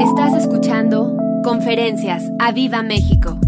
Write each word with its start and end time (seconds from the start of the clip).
Estás 0.00 0.34
escuchando 0.34 1.16
Conferencias 1.42 2.22
a 2.38 2.52
Viva 2.52 2.82
México. 2.82 3.38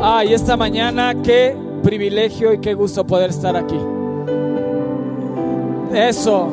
Ay, 0.00 0.32
esta 0.32 0.56
mañana 0.56 1.12
qué 1.24 1.56
privilegio 1.82 2.52
y 2.52 2.60
qué 2.60 2.74
gusto 2.74 3.04
poder 3.04 3.30
estar 3.30 3.56
aquí. 3.56 3.78
Eso. 5.92 6.48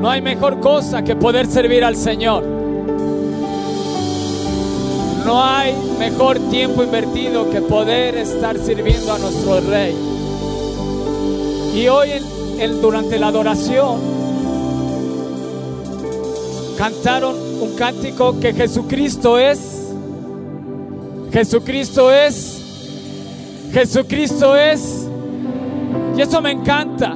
No 0.00 0.08
hay 0.08 0.22
mejor 0.22 0.60
cosa 0.60 1.02
que 1.02 1.16
poder 1.16 1.46
servir 1.46 1.82
al 1.82 1.96
Señor. 1.96 2.44
No 5.24 5.42
hay 5.42 5.74
mejor 5.98 6.38
tiempo 6.48 6.84
invertido 6.84 7.50
que 7.50 7.60
poder 7.60 8.16
estar 8.16 8.56
sirviendo 8.58 9.12
a 9.12 9.18
nuestro 9.18 9.60
Rey. 9.62 9.96
Y 11.74 11.88
hoy 11.88 12.10
durante 12.80 13.18
la 13.18 13.28
adoración 13.28 14.15
cantaron 16.76 17.34
un 17.60 17.74
cántico 17.76 18.38
que 18.38 18.52
Jesucristo 18.52 19.38
es, 19.38 19.58
Jesucristo 21.32 22.12
es, 22.12 22.62
Jesucristo 23.72 24.56
es. 24.56 25.06
Y 26.16 26.22
eso 26.22 26.40
me 26.40 26.50
encanta. 26.50 27.14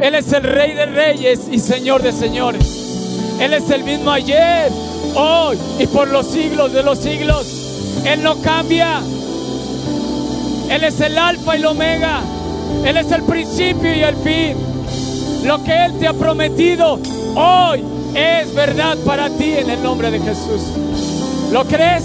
Él 0.00 0.14
es 0.14 0.32
el 0.32 0.42
Rey 0.42 0.74
de 0.74 0.86
Reyes 0.86 1.48
y 1.50 1.58
Señor 1.58 2.02
de 2.02 2.12
Señores. 2.12 3.38
Él 3.40 3.54
es 3.54 3.70
el 3.70 3.84
mismo 3.84 4.10
ayer, 4.10 4.70
hoy 5.14 5.56
y 5.78 5.86
por 5.86 6.08
los 6.08 6.26
siglos 6.26 6.72
de 6.72 6.82
los 6.82 6.98
siglos. 6.98 8.02
Él 8.04 8.22
no 8.22 8.40
cambia. 8.42 9.00
Él 10.70 10.84
es 10.84 11.00
el 11.00 11.16
alfa 11.18 11.56
y 11.56 11.60
el 11.60 11.66
omega. 11.66 12.20
Él 12.84 12.96
es 12.96 13.10
el 13.12 13.22
principio 13.22 13.94
y 13.94 14.02
el 14.02 14.16
fin. 14.16 14.56
Lo 15.44 15.62
que 15.64 15.84
Él 15.84 15.98
te 15.98 16.08
ha 16.08 16.12
prometido 16.12 16.98
hoy 17.34 17.82
es 18.14 18.54
verdad 18.54 18.96
para 19.04 19.30
ti 19.30 19.54
en 19.56 19.70
el 19.70 19.82
nombre 19.82 20.10
de 20.10 20.20
Jesús. 20.20 20.62
¿Lo 21.50 21.64
crees? 21.64 22.04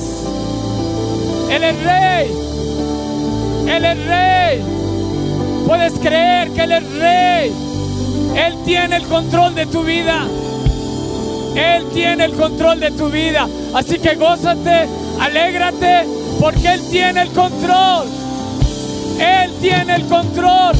Él 1.52 1.64
es 1.64 1.84
rey. 1.84 2.32
Él 3.68 3.86
es 3.86 4.06
rey. 4.06 4.62
Puedes 5.66 5.94
creer 6.00 6.52
que 6.52 6.62
Él 6.62 6.72
es 6.72 6.94
rey. 6.94 7.54
Él 8.36 8.58
tiene 8.66 8.98
el 8.98 9.04
control 9.08 9.56
de 9.56 9.66
tu 9.66 9.84
vida. 9.84 10.26
Él 11.56 11.88
tiene 11.94 12.26
el 12.26 12.34
control 12.34 12.80
de 12.80 12.92
tu 12.92 13.10
vida. 13.10 13.48
Así 13.74 13.98
que 14.00 14.16
gózate, 14.16 14.88
alégrate, 15.20 16.06
porque 16.40 16.74
Él 16.74 16.82
tiene 16.90 17.24
el 17.24 17.30
control. 17.30 18.08
Él 19.20 19.52
tiene 19.60 19.96
el 19.96 20.06
control. 20.06 20.76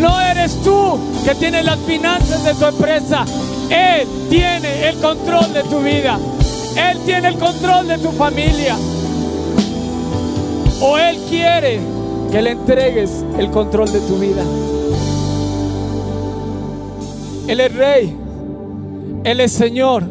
No 0.00 0.20
eres 0.20 0.60
tú 0.62 0.98
que 1.24 1.34
tienes 1.34 1.64
las 1.64 1.78
finanzas 1.80 2.44
de 2.44 2.54
tu 2.54 2.64
empresa. 2.64 3.24
Él 3.70 4.06
tiene 4.28 4.88
el 4.88 4.96
control 4.96 5.52
de 5.52 5.62
tu 5.64 5.80
vida. 5.80 6.18
Él 6.76 6.98
tiene 7.04 7.28
el 7.28 7.38
control 7.38 7.88
de 7.88 7.98
tu 7.98 8.12
familia. 8.12 8.76
O 10.80 10.98
Él 10.98 11.18
quiere 11.28 11.80
que 12.30 12.42
le 12.42 12.50
entregues 12.50 13.24
el 13.38 13.50
control 13.50 13.90
de 13.90 14.00
tu 14.00 14.18
vida. 14.18 14.42
Él 17.48 17.60
es 17.60 17.74
rey. 17.74 18.16
Él 19.24 19.40
es 19.40 19.52
Señor. 19.52 20.04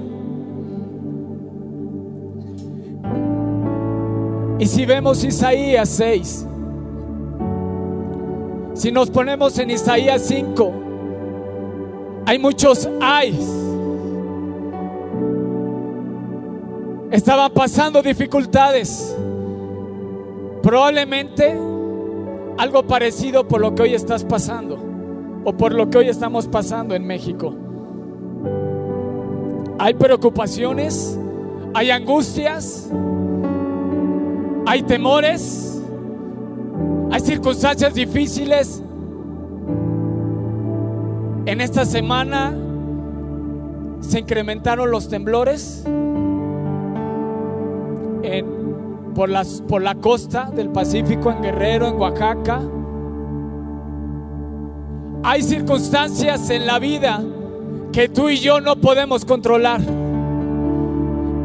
Y 4.58 4.68
si 4.68 4.86
vemos 4.86 5.24
Isaías 5.24 5.90
6, 5.90 6.48
si 8.76 8.92
nos 8.92 9.10
ponemos 9.10 9.58
en 9.58 9.72
Isaías 9.72 10.22
5, 10.28 10.74
hay 12.26 12.38
muchos 12.38 12.90
ayes. 13.02 13.50
Estaban 17.10 17.52
pasando 17.54 18.02
dificultades. 18.02 19.16
Probablemente 20.62 21.58
algo 22.58 22.84
parecido 22.84 23.48
por 23.48 23.62
lo 23.62 23.74
que 23.76 23.84
hoy 23.84 23.94
estás 23.94 24.24
pasando 24.26 24.78
o 25.46 25.54
por 25.56 25.74
lo 25.74 25.90
que 25.90 26.00
hoy 26.00 26.10
estamos 26.10 26.48
pasando 26.48 26.96
en 26.96 27.08
México. 27.08 27.54
Hay 29.80 29.94
preocupaciones, 29.94 31.18
hay 31.74 31.92
angustias, 31.92 32.90
hay 34.66 34.84
temores, 34.84 35.75
hay 37.16 37.22
circunstancias 37.22 37.94
difíciles. 37.94 38.84
En 41.46 41.62
esta 41.62 41.86
semana 41.86 42.54
se 44.02 44.20
incrementaron 44.20 44.92
los 44.92 45.08
temblores 45.08 45.86
en- 48.22 48.66
por, 49.16 49.30
las, 49.30 49.62
por 49.66 49.82
la 49.82 49.96
costa 49.96 50.52
del 50.54 50.68
Pacífico, 50.72 51.32
en 51.32 51.42
Guerrero, 51.42 51.88
en 51.88 51.96
Oaxaca. 51.98 52.60
Hay 55.24 55.42
circunstancias 55.42 56.50
en 56.50 56.66
la 56.68 56.80
vida 56.80 57.24
que 57.94 58.10
tú 58.10 58.28
y 58.28 58.40
yo 58.40 58.60
no 58.60 58.76
podemos 58.76 59.24
controlar. 59.24 59.80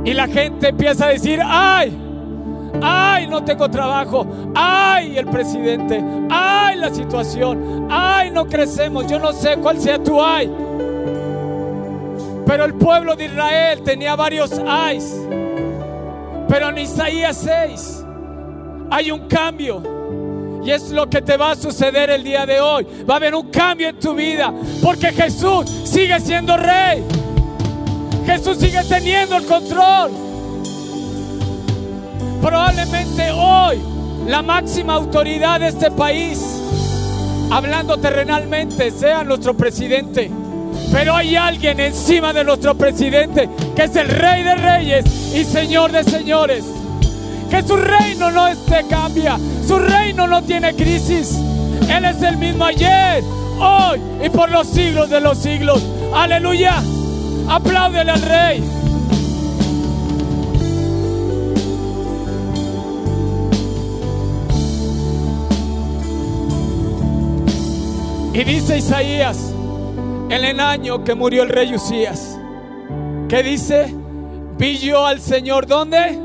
Y 0.05 0.15
la 0.15 0.27
gente 0.27 0.71
empieza 0.71 1.05
a 1.05 1.11
decir, 1.11 1.39
ay, 1.45 1.97
ay, 2.83 3.27
no 3.27 3.43
tengo 3.45 3.69
trabajo, 3.69 4.27
ay, 4.55 5.19
el 5.19 5.27
presidente, 5.27 6.03
ay, 6.31 6.77
la 6.77 6.93
situación, 6.93 7.87
ay, 7.91 8.31
no 8.31 8.47
crecemos, 8.47 9.07
yo 9.07 9.19
no 9.19 9.33
sé 9.33 9.57
cuál 9.57 9.81
sea 9.81 10.03
tu 10.03 10.21
ay. 10.23 10.51
Pero 12.51 12.65
el 12.65 12.75
pueblo 12.75 13.15
de 13.15 13.27
Israel 13.27 13.83
tenía 13.83 14.17
varios 14.17 14.59
ayes. 14.67 15.15
Pero 16.49 16.71
en 16.71 16.79
Isaías 16.79 17.37
6 17.45 18.05
hay 18.91 19.13
un 19.13 19.29
cambio. 19.29 19.81
Y 20.65 20.73
es 20.73 20.91
lo 20.91 21.09
que 21.09 21.23
te 21.23 21.37
va 21.37 21.53
a 21.53 21.55
suceder 21.55 22.11
el 22.11 22.25
día 22.25 22.45
de 22.47 22.61
hoy. 22.61 22.85
Va 23.09 23.15
a 23.15 23.17
haber 23.19 23.37
un 23.37 23.51
cambio 23.51 23.89
en 23.89 24.01
tu 24.01 24.15
vida. 24.15 24.53
Porque 24.83 25.13
Jesús 25.13 25.71
sigue 25.85 26.19
siendo 26.19 26.57
rey. 26.57 27.05
Jesús 28.27 28.59
sigue 28.59 28.83
teniendo 28.89 29.37
el 29.37 29.47
control. 29.47 30.11
Probablemente 32.41 33.31
hoy 33.31 33.79
la 34.27 34.43
máxima 34.43 34.95
autoridad 34.95 35.61
de 35.61 35.69
este 35.69 35.91
país, 35.91 36.41
hablando 37.51 37.99
terrenalmente, 37.99 38.91
sea 38.91 39.25
nuestro 39.25 39.55
presidente. 39.55 40.31
Pero 40.93 41.15
hay 41.15 41.37
alguien 41.37 41.79
encima 41.81 42.33
de 42.33 42.45
nuestro 42.45 42.75
presidente 42.75 43.49
que 43.77 43.85
es 43.85 43.97
el 43.97 44.09
rey 44.09 44.43
de 44.43 44.55
reyes 44.55 45.05
y 45.35 45.45
señor 45.45 45.93
de 45.93 46.05
señores. 46.05 46.65
Que 47.51 47.63
su 47.63 47.77
reino 47.77 48.31
no 48.31 48.49
este 48.49 48.85
cambia, 48.89 49.37
su 49.67 49.79
reino 49.79 50.27
no 50.27 50.43
tiene 50.43 50.75
crisis. 50.75 51.39
Él 51.89 52.05
es 52.05 52.23
el 52.23 52.37
mismo 52.37 52.65
ayer, 52.65 53.23
hoy 53.59 54.01
y 54.25 54.29
por 54.31 54.51
los 54.51 54.67
siglos 54.67 55.11
de 55.11 55.21
los 55.21 55.39
siglos. 55.39 55.83
Aleluya. 56.15 56.83
Apláudele 57.49 58.13
al 58.13 58.23
rey. 58.23 58.63
Y 68.41 68.45
dice 68.45 68.79
Isaías, 68.79 69.53
en 70.31 70.45
el 70.47 70.61
año 70.61 71.05
que 71.05 71.15
murió 71.15 71.43
el 71.43 71.51
rey 71.51 71.75
Usías, 71.75 72.41
que 73.29 73.43
dice, 73.43 73.95
vi 74.57 74.79
yo 74.79 75.05
al 75.05 75.21
Señor, 75.21 75.67
¿dónde? 75.67 76.19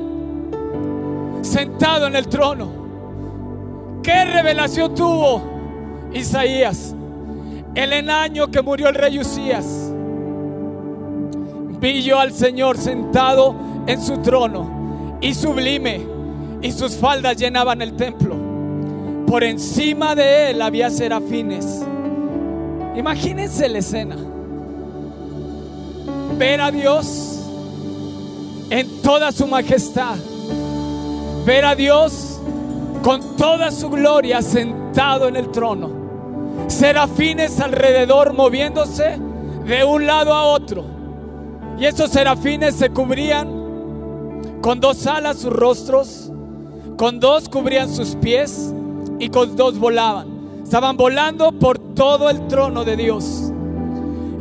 Sentado 1.41 2.07
en 2.07 2.15
el 2.15 2.29
trono. 2.29 3.99
¿Qué 4.01 4.23
revelación 4.23 4.95
tuvo 4.95 5.41
Isaías? 6.13 6.95
En 7.75 7.91
el 7.91 8.09
año 8.09 8.49
que 8.49 8.61
murió 8.61 8.87
el 8.87 8.95
rey 8.95 9.19
Usías, 9.19 9.91
vi 11.81 12.01
yo 12.01 12.17
al 12.17 12.31
Señor 12.31 12.77
sentado 12.77 13.53
en 13.87 14.01
su 14.01 14.19
trono 14.19 15.17
y 15.19 15.33
sublime, 15.33 15.99
y 16.61 16.71
sus 16.71 16.95
faldas 16.95 17.35
llenaban 17.35 17.81
el 17.81 17.97
templo. 17.97 18.37
Por 19.27 19.43
encima 19.43 20.15
de 20.15 20.51
él 20.51 20.61
había 20.61 20.89
serafines. 20.89 21.85
Imagínense 22.95 23.67
la 23.69 23.79
escena. 23.79 24.15
Ver 26.37 26.61
a 26.61 26.71
Dios 26.71 27.41
en 28.69 29.01
toda 29.01 29.31
su 29.31 29.47
majestad. 29.47 30.15
Ver 31.45 31.65
a 31.65 31.75
Dios 31.75 32.39
con 33.03 33.35
toda 33.37 33.71
su 33.71 33.89
gloria 33.89 34.41
sentado 34.41 35.27
en 35.27 35.35
el 35.35 35.51
trono. 35.51 35.89
Serafines 36.67 37.59
alrededor 37.59 38.33
moviéndose 38.33 39.19
de 39.65 39.83
un 39.83 40.07
lado 40.07 40.33
a 40.33 40.45
otro. 40.45 40.83
Y 41.77 41.85
esos 41.85 42.11
serafines 42.11 42.75
se 42.75 42.89
cubrían 42.89 43.65
con 44.61 44.79
dos 44.79 45.05
alas 45.05 45.37
sus 45.37 45.51
rostros, 45.51 46.31
con 46.97 47.19
dos 47.19 47.49
cubrían 47.49 47.89
sus 47.93 48.15
pies 48.15 48.73
y 49.19 49.29
con 49.29 49.55
dos 49.55 49.77
volaban. 49.77 50.34
Estaban 50.65 50.97
volando 50.97 51.51
por 51.51 51.77
todo 51.77 52.27
el 52.27 52.47
trono 52.47 52.83
de 52.83 52.97
Dios. 52.97 53.51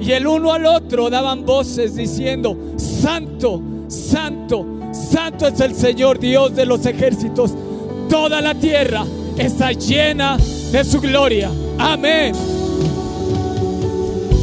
Y 0.01 0.13
el 0.13 0.27
uno 0.27 0.55
al 0.55 0.65
otro 0.65 1.11
daban 1.11 1.45
voces 1.45 1.97
diciendo, 1.97 2.57
Santo, 2.77 3.61
Santo, 3.89 4.67
Santo 4.91 5.47
es 5.47 5.61
el 5.61 5.75
Señor 5.75 6.19
Dios 6.19 6.57
de 6.57 6.65
los 6.65 6.87
ejércitos. 6.87 7.53
Toda 8.09 8.41
la 8.41 8.55
tierra 8.55 9.05
está 9.37 9.73
llena 9.73 10.39
de 10.73 10.83
su 10.83 10.99
gloria. 10.99 11.51
Amén. 11.79 12.35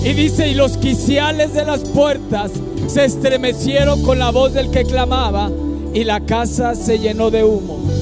Y 0.06 0.13
dice, 0.13 0.50
y 0.50 0.54
los 0.54 0.78
quiciales 0.78 1.56
de 1.56 1.66
las 1.66 1.80
puertas 1.80 2.51
se 2.86 3.06
estremecieron 3.06 4.04
con 4.04 4.19
la 4.19 4.30
voz 4.30 4.54
del 4.54 4.69
que 4.69 4.86
clamaba 4.86 5.50
y 5.95 6.04
la 6.04 6.22
casa 6.22 6.75
se 6.75 7.00
llenó 7.00 7.31
de 7.31 7.44
humo. 7.44 8.00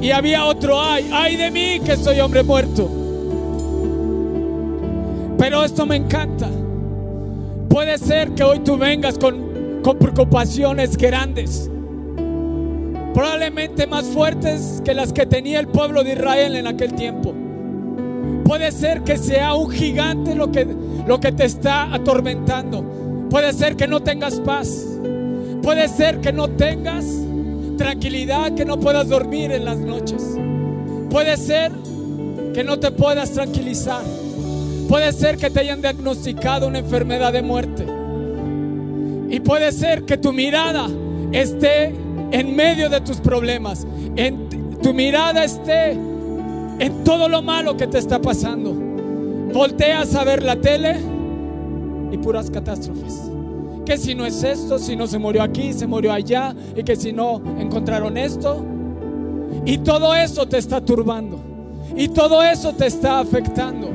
Y 0.00 0.10
había 0.10 0.46
otro 0.46 0.80
ay, 0.80 1.10
ay 1.12 1.36
de 1.36 1.50
mí 1.50 1.80
que 1.84 1.96
soy 1.96 2.20
hombre 2.20 2.42
muerto. 2.42 2.88
Pero 5.38 5.64
esto 5.64 5.86
me 5.86 5.96
encanta. 5.96 6.48
Puede 7.68 7.98
ser 7.98 8.32
que 8.32 8.42
hoy 8.42 8.60
tú 8.60 8.76
vengas 8.76 9.18
con, 9.18 9.80
con 9.82 9.98
preocupaciones 9.98 10.96
grandes, 10.96 11.70
probablemente 13.14 13.86
más 13.86 14.06
fuertes 14.06 14.82
que 14.84 14.92
las 14.92 15.12
que 15.12 15.24
tenía 15.26 15.60
el 15.60 15.68
pueblo 15.68 16.02
de 16.02 16.14
Israel 16.14 16.56
en 16.56 16.66
aquel 16.66 16.94
tiempo. 16.94 17.34
Puede 18.44 18.72
ser 18.72 19.02
que 19.02 19.16
sea 19.16 19.54
un 19.54 19.70
gigante 19.70 20.34
lo 20.34 20.50
que, 20.50 20.66
lo 21.06 21.20
que 21.20 21.30
te 21.30 21.44
está 21.44 21.94
atormentando. 21.94 23.28
Puede 23.30 23.52
ser 23.52 23.76
que 23.76 23.86
no 23.86 24.00
tengas 24.00 24.40
paz. 24.40 24.86
Puede 25.62 25.86
ser 25.88 26.20
que 26.20 26.32
no 26.32 26.48
tengas 26.48 27.04
tranquilidad, 27.80 28.52
que 28.52 28.66
no 28.66 28.78
puedas 28.78 29.08
dormir 29.08 29.50
en 29.52 29.64
las 29.64 29.78
noches. 29.78 30.22
Puede 31.08 31.38
ser 31.38 31.72
que 32.52 32.62
no 32.62 32.78
te 32.78 32.90
puedas 32.90 33.30
tranquilizar. 33.32 34.02
Puede 34.86 35.10
ser 35.14 35.38
que 35.38 35.48
te 35.48 35.60
hayan 35.60 35.80
diagnosticado 35.80 36.68
una 36.68 36.80
enfermedad 36.80 37.32
de 37.32 37.40
muerte. 37.40 37.86
Y 39.30 39.40
puede 39.40 39.72
ser 39.72 40.04
que 40.04 40.18
tu 40.18 40.30
mirada 40.30 40.88
esté 41.32 41.94
en 42.32 42.54
medio 42.54 42.90
de 42.90 43.00
tus 43.00 43.16
problemas. 43.16 43.86
En, 44.14 44.50
tu 44.82 44.92
mirada 44.92 45.42
esté 45.42 45.92
en 45.92 47.02
todo 47.02 47.30
lo 47.30 47.40
malo 47.40 47.78
que 47.78 47.86
te 47.86 47.96
está 47.96 48.20
pasando. 48.20 48.74
Volteas 49.54 50.14
a 50.16 50.24
ver 50.24 50.42
la 50.42 50.56
tele 50.56 50.96
y 52.12 52.18
puras 52.18 52.50
catástrofes. 52.50 53.29
Que 53.90 53.98
si 53.98 54.14
no 54.14 54.24
es 54.24 54.44
esto, 54.44 54.78
si 54.78 54.94
no 54.94 55.08
se 55.08 55.18
murió 55.18 55.42
aquí, 55.42 55.72
se 55.72 55.84
murió 55.84 56.12
allá, 56.12 56.54
y 56.76 56.84
que 56.84 56.94
si 56.94 57.12
no 57.12 57.42
encontraron 57.58 58.16
esto. 58.16 58.64
Y 59.66 59.78
todo 59.78 60.14
eso 60.14 60.46
te 60.46 60.58
está 60.58 60.80
turbando. 60.80 61.40
Y 61.96 62.06
todo 62.06 62.40
eso 62.40 62.72
te 62.72 62.86
está 62.86 63.18
afectando. 63.18 63.90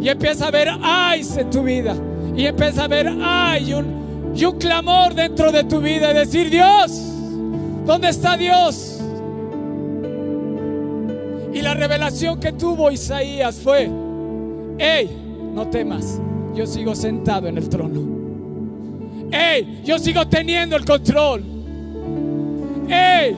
Y 0.00 0.08
empieza 0.08 0.48
a 0.48 0.50
ver 0.50 0.70
ay 0.82 1.24
en 1.36 1.50
tu 1.50 1.62
vida. 1.62 1.94
Y 2.36 2.46
empieza 2.46 2.82
a 2.82 2.88
ver 2.88 3.16
ay 3.22 3.72
un, 3.74 4.32
y 4.34 4.44
un 4.44 4.58
clamor 4.58 5.14
dentro 5.14 5.52
de 5.52 5.62
tu 5.62 5.80
vida 5.80 6.10
y 6.10 6.14
decir, 6.14 6.50
Dios, 6.50 6.90
¿dónde 7.86 8.08
está 8.08 8.36
Dios? 8.36 9.00
Y 11.54 11.62
la 11.62 11.74
revelación 11.74 12.40
que 12.40 12.54
tuvo 12.54 12.90
Isaías 12.90 13.54
fue, 13.54 13.88
hey, 14.78 15.08
no 15.54 15.68
temas, 15.68 16.20
yo 16.56 16.66
sigo 16.66 16.96
sentado 16.96 17.46
en 17.46 17.58
el 17.58 17.68
trono. 17.68 18.21
Hey, 19.32 19.80
yo 19.82 19.98
sigo 19.98 20.26
teniendo 20.28 20.76
el 20.76 20.84
control. 20.84 21.42
Hey, 22.88 23.34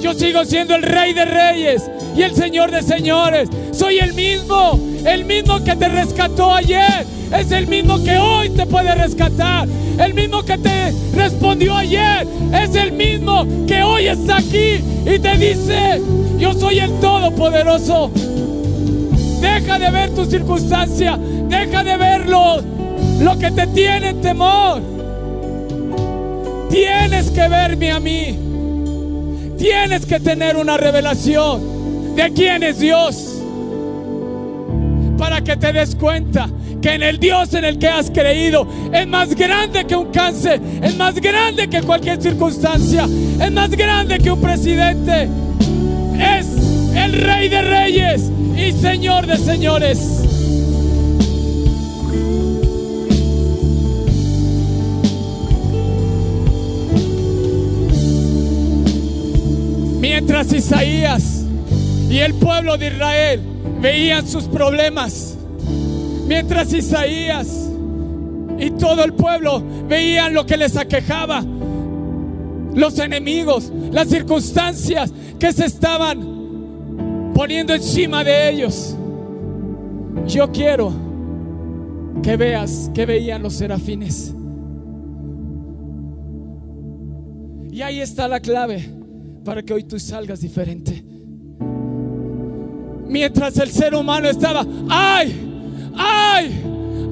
yo 0.00 0.14
sigo 0.14 0.44
siendo 0.46 0.74
el 0.74 0.82
rey 0.82 1.12
de 1.12 1.26
reyes 1.26 1.90
y 2.16 2.22
el 2.22 2.34
señor 2.34 2.70
de 2.70 2.82
señores. 2.82 3.50
Soy 3.72 3.98
el 3.98 4.14
mismo, 4.14 4.80
el 5.04 5.26
mismo 5.26 5.62
que 5.62 5.76
te 5.76 5.88
rescató 5.88 6.54
ayer. 6.54 7.04
Es 7.30 7.52
el 7.52 7.66
mismo 7.66 8.02
que 8.02 8.16
hoy 8.16 8.50
te 8.50 8.64
puede 8.64 8.94
rescatar. 8.94 9.68
El 9.98 10.14
mismo 10.14 10.42
que 10.42 10.56
te 10.56 10.92
respondió 11.14 11.76
ayer. 11.76 12.26
Es 12.54 12.74
el 12.74 12.92
mismo 12.92 13.46
que 13.66 13.82
hoy 13.82 14.06
está 14.06 14.38
aquí 14.38 14.80
y 15.04 15.18
te 15.18 15.36
dice, 15.36 16.00
yo 16.38 16.54
soy 16.54 16.78
el 16.78 16.90
Todopoderoso. 17.00 18.10
Deja 19.42 19.78
de 19.78 19.90
ver 19.90 20.14
tu 20.14 20.24
circunstancia. 20.24 21.18
Deja 21.18 21.84
de 21.84 21.96
verlo. 21.98 22.62
Lo 23.20 23.38
que 23.38 23.50
te 23.50 23.66
tiene 23.68 24.14
temor. 24.14 24.91
Tienes 26.72 27.30
que 27.30 27.48
verme 27.48 27.92
a 27.92 28.00
mí. 28.00 28.34
Tienes 29.58 30.06
que 30.06 30.18
tener 30.18 30.56
una 30.56 30.78
revelación 30.78 32.16
de 32.16 32.32
quién 32.32 32.62
es 32.62 32.80
Dios. 32.80 33.42
Para 35.18 35.42
que 35.42 35.54
te 35.58 35.70
des 35.70 35.94
cuenta 35.94 36.48
que 36.80 36.94
en 36.94 37.02
el 37.02 37.18
Dios 37.18 37.52
en 37.52 37.66
el 37.66 37.78
que 37.78 37.88
has 37.88 38.10
creído 38.10 38.66
es 38.90 39.06
más 39.06 39.34
grande 39.34 39.84
que 39.84 39.94
un 39.94 40.10
cáncer, 40.10 40.62
es 40.82 40.96
más 40.96 41.16
grande 41.16 41.68
que 41.68 41.82
cualquier 41.82 42.22
circunstancia, 42.22 43.04
es 43.04 43.52
más 43.52 43.68
grande 43.72 44.18
que 44.18 44.30
un 44.30 44.40
presidente. 44.40 45.28
Es 46.18 46.46
el 46.96 47.12
rey 47.20 47.50
de 47.50 47.60
reyes 47.60 48.30
y 48.56 48.72
señor 48.72 49.26
de 49.26 49.36
señores. 49.36 50.31
Mientras 60.22 60.52
Isaías 60.52 61.44
y 62.08 62.18
el 62.18 62.34
pueblo 62.34 62.78
de 62.78 62.86
Israel 62.86 63.40
veían 63.80 64.24
sus 64.24 64.44
problemas, 64.44 65.36
mientras 66.28 66.72
Isaías 66.72 67.68
y 68.56 68.70
todo 68.70 69.02
el 69.02 69.14
pueblo 69.14 69.60
veían 69.88 70.32
lo 70.32 70.46
que 70.46 70.56
les 70.56 70.76
aquejaba, 70.76 71.44
los 72.72 73.00
enemigos, 73.00 73.72
las 73.90 74.10
circunstancias 74.10 75.12
que 75.40 75.52
se 75.52 75.66
estaban 75.66 77.32
poniendo 77.34 77.74
encima 77.74 78.22
de 78.22 78.48
ellos. 78.48 78.96
Yo 80.28 80.52
quiero 80.52 80.92
que 82.22 82.36
veas 82.36 82.92
que 82.94 83.06
veían 83.06 83.42
los 83.42 83.54
serafines. 83.54 84.32
Y 87.72 87.82
ahí 87.82 88.00
está 88.00 88.28
la 88.28 88.38
clave 88.38 89.01
para 89.44 89.62
que 89.62 89.72
hoy 89.72 89.84
tú 89.84 89.98
salgas 89.98 90.40
diferente. 90.40 91.02
Mientras 93.06 93.56
el 93.58 93.70
ser 93.70 93.94
humano 93.94 94.28
estaba, 94.28 94.64
ay, 94.88 95.34
ay, 95.96 96.62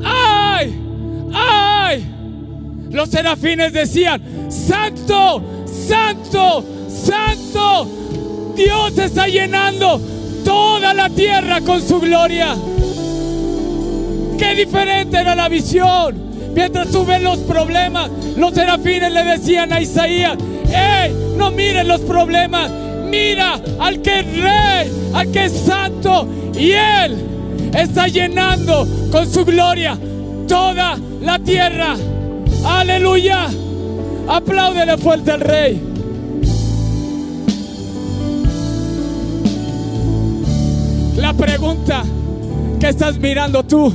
ay, 0.05 0.75
ay, 1.35 2.07
los 2.91 3.11
serafines 3.11 3.73
decían, 3.73 4.51
santo, 4.51 5.43
santo, 5.67 6.65
santo, 6.89 8.55
Dios 8.57 8.97
está 8.99 9.27
llenando 9.27 10.01
toda 10.45 10.95
la 10.95 11.11
tierra 11.11 11.61
con 11.61 11.83
su 11.87 12.01
gloria. 12.01 12.57
Qué 14.39 14.55
diferente 14.55 15.19
era 15.19 15.35
la 15.35 15.49
visión. 15.49 16.31
Mientras 16.55 16.89
tú 16.89 17.07
los 17.21 17.39
problemas, 17.41 18.11
los 18.37 18.55
serafines 18.55 19.13
le 19.13 19.25
decían 19.25 19.73
a 19.73 19.81
Isaías, 19.81 20.37
no 21.37 21.51
mires 21.51 21.87
los 21.87 22.01
problemas, 22.03 22.71
mira 23.09 23.61
al 23.79 24.01
que 24.03 24.21
es 24.21 24.27
rey, 24.37 25.11
al 25.15 25.31
que 25.31 25.45
es 25.47 25.53
santo. 25.53 26.27
Y 26.57 26.73
Él 26.73 27.17
está 27.75 28.09
llenando 28.09 28.87
con 29.11 29.31
su 29.31 29.45
gloria 29.45 29.99
toda 30.47 30.99
la 31.23 31.39
tierra. 31.39 31.97
Aleluya. 32.65 33.49
Apláudele 34.29 34.97
fuerte 34.99 35.33
al 35.33 35.41
rey. 35.41 35.81
La 41.17 41.33
pregunta 41.35 42.03
que 42.79 42.89
estás 42.89 43.19
mirando 43.19 43.63
tú. 43.63 43.93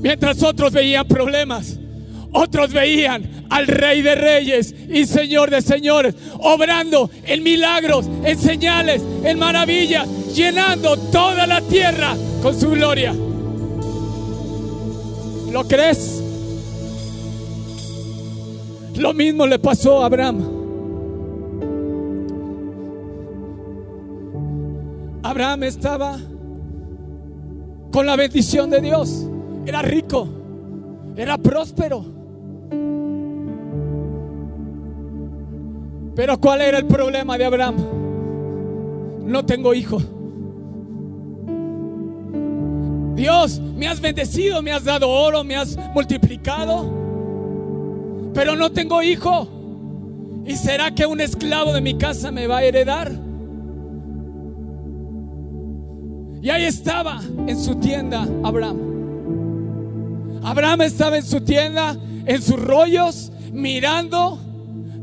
Mientras 0.00 0.42
otros 0.42 0.72
veían 0.72 1.06
problemas, 1.06 1.76
otros 2.38 2.72
veían 2.72 3.46
al 3.50 3.66
Rey 3.66 4.00
de 4.00 4.14
Reyes 4.14 4.72
y 4.88 5.06
Señor 5.06 5.50
de 5.50 5.60
Señores, 5.60 6.14
obrando 6.38 7.10
en 7.24 7.42
milagros, 7.42 8.08
en 8.24 8.38
señales, 8.38 9.02
en 9.24 9.38
maravillas, 9.38 10.08
llenando 10.34 10.96
toda 10.96 11.48
la 11.48 11.60
tierra 11.62 12.16
con 12.40 12.58
su 12.58 12.70
gloria. 12.70 13.12
¿Lo 15.52 15.66
crees? 15.66 16.22
Lo 18.94 19.12
mismo 19.14 19.44
le 19.46 19.58
pasó 19.58 20.02
a 20.02 20.06
Abraham. 20.06 20.58
Abraham 25.24 25.64
estaba 25.64 26.18
con 27.90 28.06
la 28.06 28.14
bendición 28.14 28.70
de 28.70 28.80
Dios. 28.80 29.26
Era 29.66 29.82
rico, 29.82 30.28
era 31.16 31.36
próspero. 31.36 32.17
Pero 36.18 36.36
¿cuál 36.40 36.60
era 36.62 36.78
el 36.78 36.86
problema 36.86 37.38
de 37.38 37.44
Abraham? 37.44 37.76
No 39.24 39.46
tengo 39.46 39.72
hijo. 39.72 40.02
Dios, 43.14 43.60
me 43.60 43.86
has 43.86 44.00
bendecido, 44.00 44.60
me 44.60 44.72
has 44.72 44.82
dado 44.82 45.08
oro, 45.08 45.44
me 45.44 45.54
has 45.54 45.78
multiplicado, 45.94 46.92
pero 48.34 48.56
no 48.56 48.72
tengo 48.72 49.00
hijo. 49.00 49.46
¿Y 50.44 50.56
será 50.56 50.92
que 50.92 51.06
un 51.06 51.20
esclavo 51.20 51.72
de 51.72 51.82
mi 51.82 51.96
casa 51.96 52.32
me 52.32 52.48
va 52.48 52.58
a 52.58 52.64
heredar? 52.64 53.12
Y 56.42 56.50
ahí 56.50 56.64
estaba 56.64 57.20
en 57.46 57.56
su 57.56 57.76
tienda 57.76 58.26
Abraham. 58.42 58.80
Abraham 60.42 60.82
estaba 60.82 61.16
en 61.16 61.24
su 61.24 61.42
tienda, 61.42 61.96
en 62.26 62.42
sus 62.42 62.60
rollos, 62.60 63.30
mirando 63.52 64.47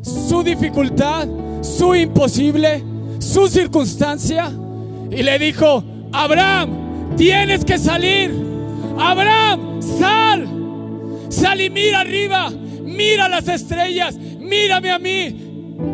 su 0.05 0.43
dificultad, 0.43 1.27
su 1.61 1.95
imposible, 1.95 2.83
su 3.19 3.47
circunstancia. 3.47 4.51
Y 5.11 5.23
le 5.23 5.39
dijo, 5.39 5.83
Abraham, 6.11 7.15
tienes 7.17 7.65
que 7.65 7.77
salir. 7.77 8.31
Abraham, 8.99 9.81
sal. 9.81 10.47
Sal 11.29 11.59
y 11.59 11.69
mira 11.69 12.01
arriba. 12.01 12.51
Mira 12.83 13.27
las 13.27 13.47
estrellas. 13.47 14.15
Mírame 14.15 14.91
a 14.91 14.99
mí. 14.99 15.41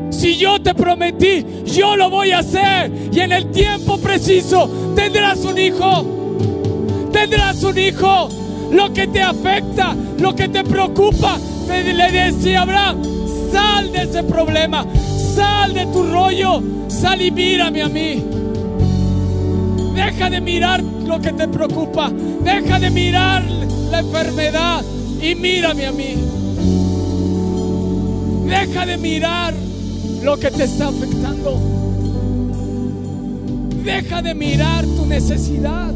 Si 0.09 0.35
yo 0.37 0.61
te 0.61 0.75
prometí, 0.75 1.45
yo 1.65 1.95
lo 1.95 2.09
voy 2.09 2.31
a 2.31 2.39
hacer. 2.39 2.91
Y 3.11 3.19
en 3.21 3.31
el 3.31 3.49
tiempo 3.51 3.97
preciso 3.97 4.69
tendrás 4.95 5.39
un 5.45 5.57
hijo. 5.57 6.05
Tendrás 7.13 7.63
un 7.63 7.77
hijo. 7.77 8.29
Lo 8.71 8.93
que 8.93 9.07
te 9.07 9.21
afecta, 9.21 9.95
lo 10.19 10.35
que 10.35 10.47
te 10.47 10.63
preocupa, 10.63 11.37
le 11.67 12.11
decía 12.11 12.61
Abraham, 12.61 13.20
sal 13.51 13.91
de 13.91 14.03
ese 14.03 14.23
problema, 14.23 14.85
sal 15.35 15.73
de 15.73 15.85
tu 15.87 16.03
rollo, 16.03 16.61
sal 16.87 17.21
y 17.21 17.31
mírame 17.31 17.81
a 17.81 17.89
mí. 17.89 18.23
Deja 19.95 20.29
de 20.29 20.41
mirar 20.41 20.81
lo 20.81 21.19
que 21.19 21.33
te 21.33 21.47
preocupa, 21.47 22.11
deja 22.43 22.79
de 22.79 22.89
mirar 22.89 23.43
la 23.91 23.99
enfermedad 23.99 24.81
y 25.21 25.35
mírame 25.35 25.85
a 25.85 25.91
mí. 25.91 26.15
Deja 28.47 28.85
de 28.85 28.97
mirar 28.97 29.53
lo 30.23 30.37
que 30.37 30.51
te 30.51 30.63
está 30.63 30.87
afectando. 30.87 31.59
Deja 33.83 34.21
de 34.21 34.35
mirar 34.35 34.85
tu 34.85 35.05
necesidad. 35.05 35.93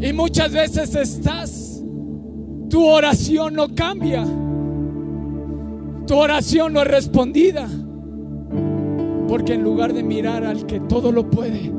Y 0.00 0.12
muchas 0.12 0.52
veces 0.52 0.94
estás, 0.94 1.82
tu 2.70 2.86
oración 2.86 3.54
no 3.54 3.74
cambia. 3.74 4.24
Tu 6.10 6.16
oración 6.16 6.72
no 6.72 6.82
es 6.82 6.88
respondida. 6.88 7.68
Porque 9.28 9.54
en 9.54 9.62
lugar 9.62 9.92
de 9.92 10.02
mirar 10.02 10.44
al 10.44 10.66
que 10.66 10.80
todo 10.80 11.12
lo 11.12 11.30
puede, 11.30 11.72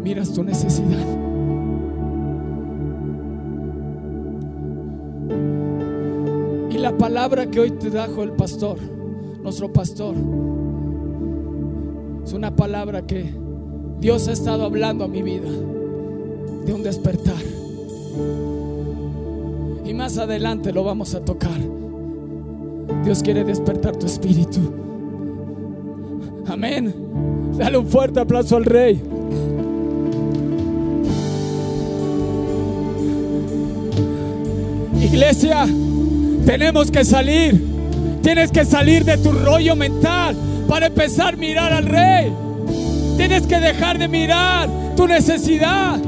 miras 0.00 0.32
tu 0.32 0.44
necesidad. 0.44 1.04
Y 6.70 6.78
la 6.78 6.96
palabra 6.96 7.50
que 7.50 7.58
hoy 7.58 7.72
te 7.72 7.90
trajo 7.90 8.22
el 8.22 8.30
pastor, 8.34 8.78
nuestro 9.42 9.72
pastor, 9.72 10.14
es 12.24 12.32
una 12.32 12.54
palabra 12.54 13.04
que 13.04 13.34
Dios 13.98 14.28
ha 14.28 14.32
estado 14.34 14.66
hablando 14.66 15.04
a 15.04 15.08
mi 15.08 15.22
vida 15.22 15.50
de 16.64 16.72
un 16.72 16.84
despertar. 16.84 17.42
Y 19.84 19.92
más 19.94 20.16
adelante 20.16 20.72
lo 20.72 20.84
vamos 20.84 21.16
a 21.16 21.24
tocar. 21.24 21.83
Dios 23.04 23.22
quiere 23.22 23.44
despertar 23.44 23.96
tu 23.96 24.06
espíritu. 24.06 24.60
Amén. 26.46 26.94
Dale 27.56 27.78
un 27.78 27.86
fuerte 27.86 28.20
aplauso 28.20 28.56
al 28.56 28.64
rey. 28.64 29.00
Iglesia, 35.00 35.66
tenemos 36.44 36.90
que 36.90 37.04
salir. 37.04 37.62
Tienes 38.22 38.50
que 38.50 38.64
salir 38.64 39.04
de 39.04 39.18
tu 39.18 39.32
rollo 39.32 39.76
mental 39.76 40.36
para 40.66 40.86
empezar 40.86 41.34
a 41.34 41.36
mirar 41.36 41.72
al 41.72 41.86
rey. 41.86 42.32
Tienes 43.16 43.46
que 43.46 43.60
dejar 43.60 43.98
de 43.98 44.08
mirar 44.08 44.68
tu 44.96 45.06
necesidad. 45.06 45.98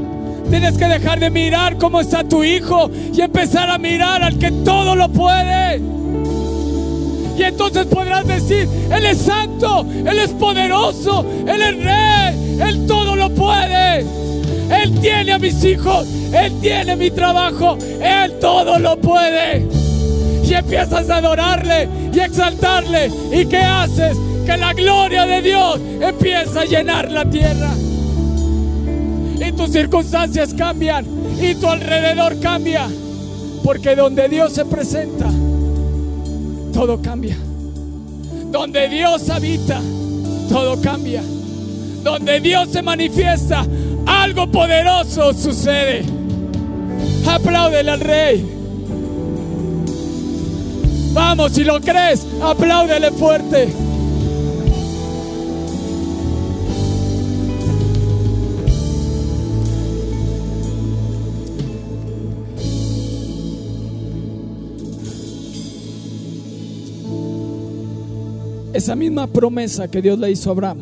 Tienes 0.49 0.77
que 0.77 0.85
dejar 0.85 1.19
de 1.19 1.29
mirar 1.29 1.77
cómo 1.77 2.01
está 2.01 2.23
tu 2.23 2.43
hijo 2.43 2.89
y 3.13 3.21
empezar 3.21 3.69
a 3.69 3.77
mirar 3.77 4.23
al 4.23 4.37
que 4.37 4.51
todo 4.51 4.95
lo 4.95 5.09
puede. 5.09 5.96
Y 7.37 7.43
entonces 7.43 7.85
podrás 7.85 8.25
decir, 8.25 8.67
Él 8.91 9.05
es 9.05 9.19
santo, 9.19 9.85
Él 9.89 10.19
es 10.19 10.31
poderoso, 10.31 11.25
Él 11.47 11.61
es 11.61 11.83
rey, 11.83 12.59
Él 12.59 12.87
todo 12.87 13.15
lo 13.15 13.29
puede. 13.29 14.05
Él 14.69 14.99
tiene 14.99 15.33
a 15.33 15.39
mis 15.39 15.63
hijos, 15.63 16.07
Él 16.33 16.53
tiene 16.59 16.95
mi 16.95 17.11
trabajo, 17.11 17.77
Él 18.01 18.39
todo 18.39 18.79
lo 18.79 18.97
puede. 18.97 19.67
Y 20.43 20.53
empiezas 20.53 21.09
a 21.09 21.17
adorarle 21.17 21.87
y 22.13 22.19
exaltarle. 22.19 23.11
¿Y 23.31 23.45
qué 23.45 23.59
haces? 23.59 24.17
Que 24.45 24.57
la 24.57 24.73
gloria 24.73 25.25
de 25.25 25.41
Dios 25.41 25.79
empieza 26.01 26.61
a 26.61 26.65
llenar 26.65 27.11
la 27.11 27.29
tierra 27.29 27.69
y 29.45 29.51
tus 29.51 29.71
circunstancias 29.71 30.53
cambian 30.53 31.05
y 31.39 31.55
tu 31.55 31.67
alrededor 31.67 32.39
cambia. 32.39 32.87
Porque 33.63 33.95
donde 33.95 34.27
Dios 34.29 34.53
se 34.53 34.65
presenta, 34.65 35.29
todo 36.77 37.01
cambia. 37.01 37.35
Donde 38.51 38.87
Dios 38.87 39.27
habita, 39.31 39.81
todo 40.47 40.79
cambia. 40.79 41.23
Donde 42.03 42.39
Dios 42.39 42.69
se 42.69 42.83
manifiesta, 42.83 43.65
algo 44.05 44.45
poderoso 44.51 45.33
sucede. 45.33 46.05
Apláudele 47.27 47.89
al 47.89 47.99
rey. 47.99 48.45
Vamos, 51.13 51.53
si 51.53 51.63
lo 51.63 51.81
crees, 51.81 52.27
apláudele 52.43 53.09
fuerte. 53.09 53.86
Esa 68.77 68.95
misma 68.95 69.25
promesa 69.25 69.89
que 69.89 70.03
Dios 70.03 70.19
le 70.19 70.29
hizo 70.29 70.51
a 70.51 70.53
Abraham, 70.53 70.81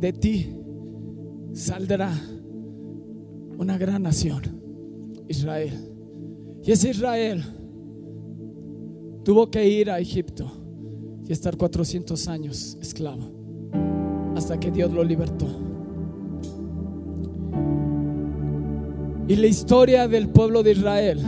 de 0.00 0.14
ti 0.14 0.56
saldrá 1.52 2.10
una 3.58 3.76
gran 3.76 4.02
nación, 4.02 4.40
Israel. 5.28 5.74
Y 6.64 6.72
ese 6.72 6.88
Israel 6.88 7.44
tuvo 9.22 9.50
que 9.50 9.68
ir 9.68 9.90
a 9.90 10.00
Egipto 10.00 10.50
y 11.28 11.32
estar 11.32 11.54
400 11.54 12.26
años 12.26 12.78
esclavo 12.80 13.30
hasta 14.34 14.58
que 14.58 14.70
Dios 14.70 14.90
lo 14.90 15.04
libertó. 15.04 15.48
Y 19.28 19.36
la 19.36 19.46
historia 19.46 20.08
del 20.08 20.30
pueblo 20.30 20.62
de 20.62 20.72
Israel 20.72 21.20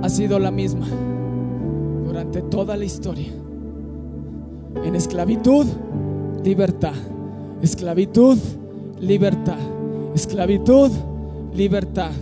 ha 0.00 0.08
sido 0.08 0.38
la 0.38 0.50
misma 0.50 1.13
durante 2.14 2.42
toda 2.42 2.76
la 2.76 2.84
historia. 2.84 3.32
En 4.84 4.94
esclavitud, 4.94 5.66
libertad. 6.44 6.94
Esclavitud, 7.60 8.38
libertad. 9.00 9.58
Esclavitud, 10.14 10.92
libertad. 11.56 12.12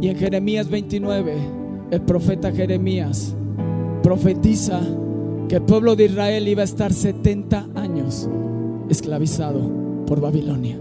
Y 0.00 0.08
en 0.08 0.16
Jeremías 0.16 0.70
29, 0.70 1.34
el 1.90 2.00
profeta 2.00 2.52
Jeremías 2.52 3.34
profetiza 4.02 4.80
que 5.46 5.56
el 5.56 5.62
pueblo 5.62 5.96
de 5.96 6.06
Israel 6.06 6.48
iba 6.48 6.62
a 6.62 6.64
estar 6.64 6.90
70 6.90 7.68
años 7.74 8.30
esclavizado 8.88 9.60
por 10.06 10.22
Babilonia. 10.22 10.78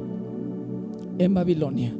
En 1.17 1.34
Babilonia. 1.34 1.93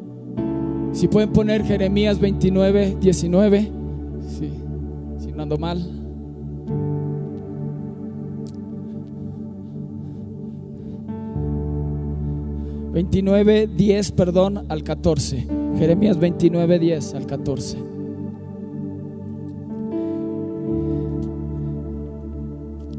Si 0.94 1.10
pueden 1.10 1.34
poner 1.34 1.66
Jeremías 1.66 2.22
29, 2.22 2.96
19. 3.02 3.79
Sí, 4.30 4.52
si 5.18 5.32
no 5.32 5.44
ando 5.44 5.58
mal. 5.58 5.80
Veintinueve, 12.94 13.68
diez, 13.68 14.12
perdón, 14.12 14.66
al 14.70 14.84
14. 14.84 15.48
Jeremías 15.78 16.18
29, 16.20 16.80
10 16.80 17.14
al 17.14 17.26
14. 17.26 17.78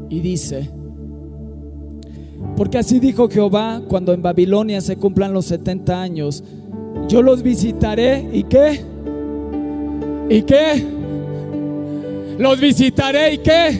Y 0.09 0.19
dice, 0.19 0.69
porque 2.57 2.77
así 2.77 2.99
dijo 2.99 3.29
Jehová, 3.29 3.81
cuando 3.87 4.13
en 4.13 4.21
Babilonia 4.21 4.81
se 4.81 4.97
cumplan 4.97 5.33
los 5.33 5.45
70 5.45 6.01
años, 6.01 6.43
yo 7.07 7.21
los 7.21 7.43
visitaré 7.43 8.29
y 8.33 8.43
qué? 8.43 8.81
¿Y 10.29 10.41
qué? 10.43 10.85
Los 12.41 12.59
visitaré 12.59 13.35
y 13.35 13.37
qué? 13.37 13.79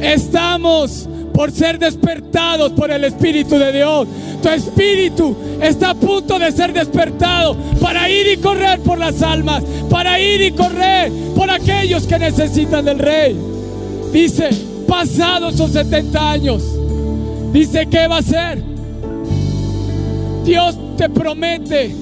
Estamos 0.00 1.06
por 1.34 1.52
ser 1.52 1.78
despertados 1.78 2.72
por 2.72 2.90
el 2.90 3.04
Espíritu 3.04 3.58
de 3.58 3.70
Dios. 3.70 4.08
Tu 4.42 4.48
espíritu 4.48 5.36
está 5.60 5.90
a 5.90 5.94
punto 5.94 6.38
de 6.38 6.50
ser 6.50 6.72
despertado 6.72 7.54
para 7.82 8.08
ir 8.08 8.28
y 8.28 8.38
correr 8.38 8.80
por 8.80 8.96
las 8.96 9.20
almas, 9.20 9.62
para 9.90 10.18
ir 10.18 10.40
y 10.40 10.52
correr 10.52 11.12
por 11.36 11.50
aquellos 11.50 12.06
que 12.06 12.18
necesitan 12.18 12.86
del 12.86 12.98
Rey. 12.98 13.36
Dice, 14.10 14.48
pasados 14.88 15.56
sus 15.56 15.72
70 15.72 16.30
años, 16.30 16.62
dice, 17.52 17.88
¿qué 17.90 18.06
va 18.06 18.16
a 18.16 18.20
hacer? 18.20 18.62
Dios 20.46 20.78
te 20.96 21.10
promete 21.10 21.94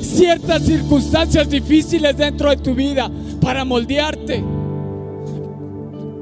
ciertas 0.00 0.62
circunstancias 0.62 1.50
difíciles 1.50 2.16
dentro 2.16 2.50
de 2.50 2.58
tu 2.58 2.76
vida 2.76 3.10
para 3.44 3.62
moldearte, 3.66 4.42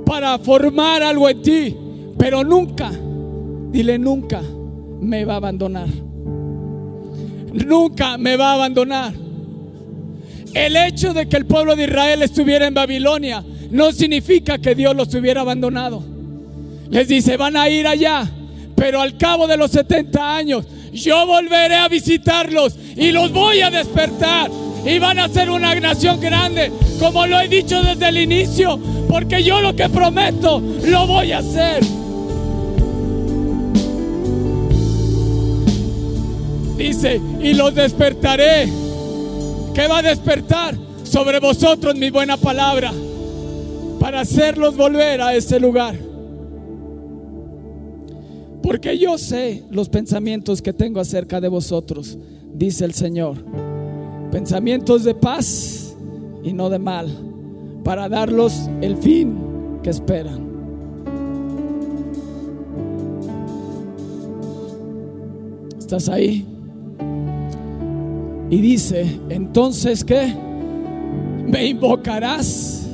para 0.04 0.36
formar 0.40 1.04
algo 1.04 1.28
en 1.28 1.40
ti, 1.40 1.76
pero 2.18 2.42
nunca, 2.42 2.90
dile 3.70 3.96
nunca, 3.96 4.42
me 5.00 5.24
va 5.24 5.34
a 5.34 5.36
abandonar. 5.36 5.86
Nunca 7.52 8.18
me 8.18 8.36
va 8.36 8.50
a 8.50 8.54
abandonar. 8.54 9.12
El 10.52 10.76
hecho 10.76 11.14
de 11.14 11.28
que 11.28 11.36
el 11.36 11.46
pueblo 11.46 11.76
de 11.76 11.84
Israel 11.84 12.22
estuviera 12.22 12.66
en 12.66 12.74
Babilonia 12.74 13.44
no 13.70 13.92
significa 13.92 14.58
que 14.58 14.74
Dios 14.74 14.96
los 14.96 15.14
hubiera 15.14 15.42
abandonado. 15.42 16.02
Les 16.90 17.06
dice, 17.06 17.36
van 17.36 17.56
a 17.56 17.68
ir 17.68 17.86
allá, 17.86 18.28
pero 18.74 19.00
al 19.00 19.16
cabo 19.16 19.46
de 19.46 19.56
los 19.56 19.70
70 19.70 20.36
años 20.36 20.66
yo 20.92 21.24
volveré 21.24 21.76
a 21.76 21.88
visitarlos 21.88 22.76
y 22.96 23.12
los 23.12 23.32
voy 23.32 23.60
a 23.60 23.70
despertar. 23.70 24.50
Y 24.84 24.98
van 24.98 25.20
a 25.20 25.28
ser 25.28 25.48
una 25.48 25.72
nación 25.76 26.20
grande, 26.20 26.72
como 27.02 27.26
lo 27.26 27.40
he 27.40 27.48
dicho 27.48 27.82
desde 27.82 28.08
el 28.10 28.16
inicio, 28.16 28.78
porque 29.08 29.42
yo 29.42 29.60
lo 29.60 29.74
que 29.74 29.88
prometo 29.88 30.62
lo 30.86 31.06
voy 31.08 31.32
a 31.32 31.38
hacer. 31.38 31.82
Dice, 36.76 37.20
y 37.40 37.54
los 37.54 37.74
despertaré. 37.74 38.68
¿Qué 39.74 39.88
va 39.88 39.98
a 39.98 40.02
despertar? 40.02 40.76
Sobre 41.02 41.40
vosotros 41.40 41.96
mi 41.96 42.10
buena 42.10 42.36
palabra, 42.36 42.92
para 43.98 44.20
hacerlos 44.20 44.76
volver 44.76 45.20
a 45.22 45.34
ese 45.34 45.58
lugar. 45.58 45.96
Porque 48.62 48.96
yo 48.96 49.18
sé 49.18 49.64
los 49.70 49.88
pensamientos 49.88 50.62
que 50.62 50.72
tengo 50.72 51.00
acerca 51.00 51.40
de 51.40 51.48
vosotros, 51.48 52.16
dice 52.54 52.84
el 52.84 52.94
Señor. 52.94 53.38
Pensamientos 54.30 55.02
de 55.02 55.16
paz 55.16 55.81
y 56.42 56.52
no 56.52 56.70
de 56.70 56.78
mal, 56.78 57.08
para 57.84 58.08
darlos 58.08 58.68
el 58.80 58.96
fin 58.96 59.34
que 59.82 59.90
esperan. 59.90 60.52
¿Estás 65.78 66.08
ahí? 66.08 66.46
Y 68.50 68.60
dice, 68.60 69.20
entonces 69.28 70.04
¿qué? 70.04 70.34
Me 71.46 71.66
invocarás 71.66 72.88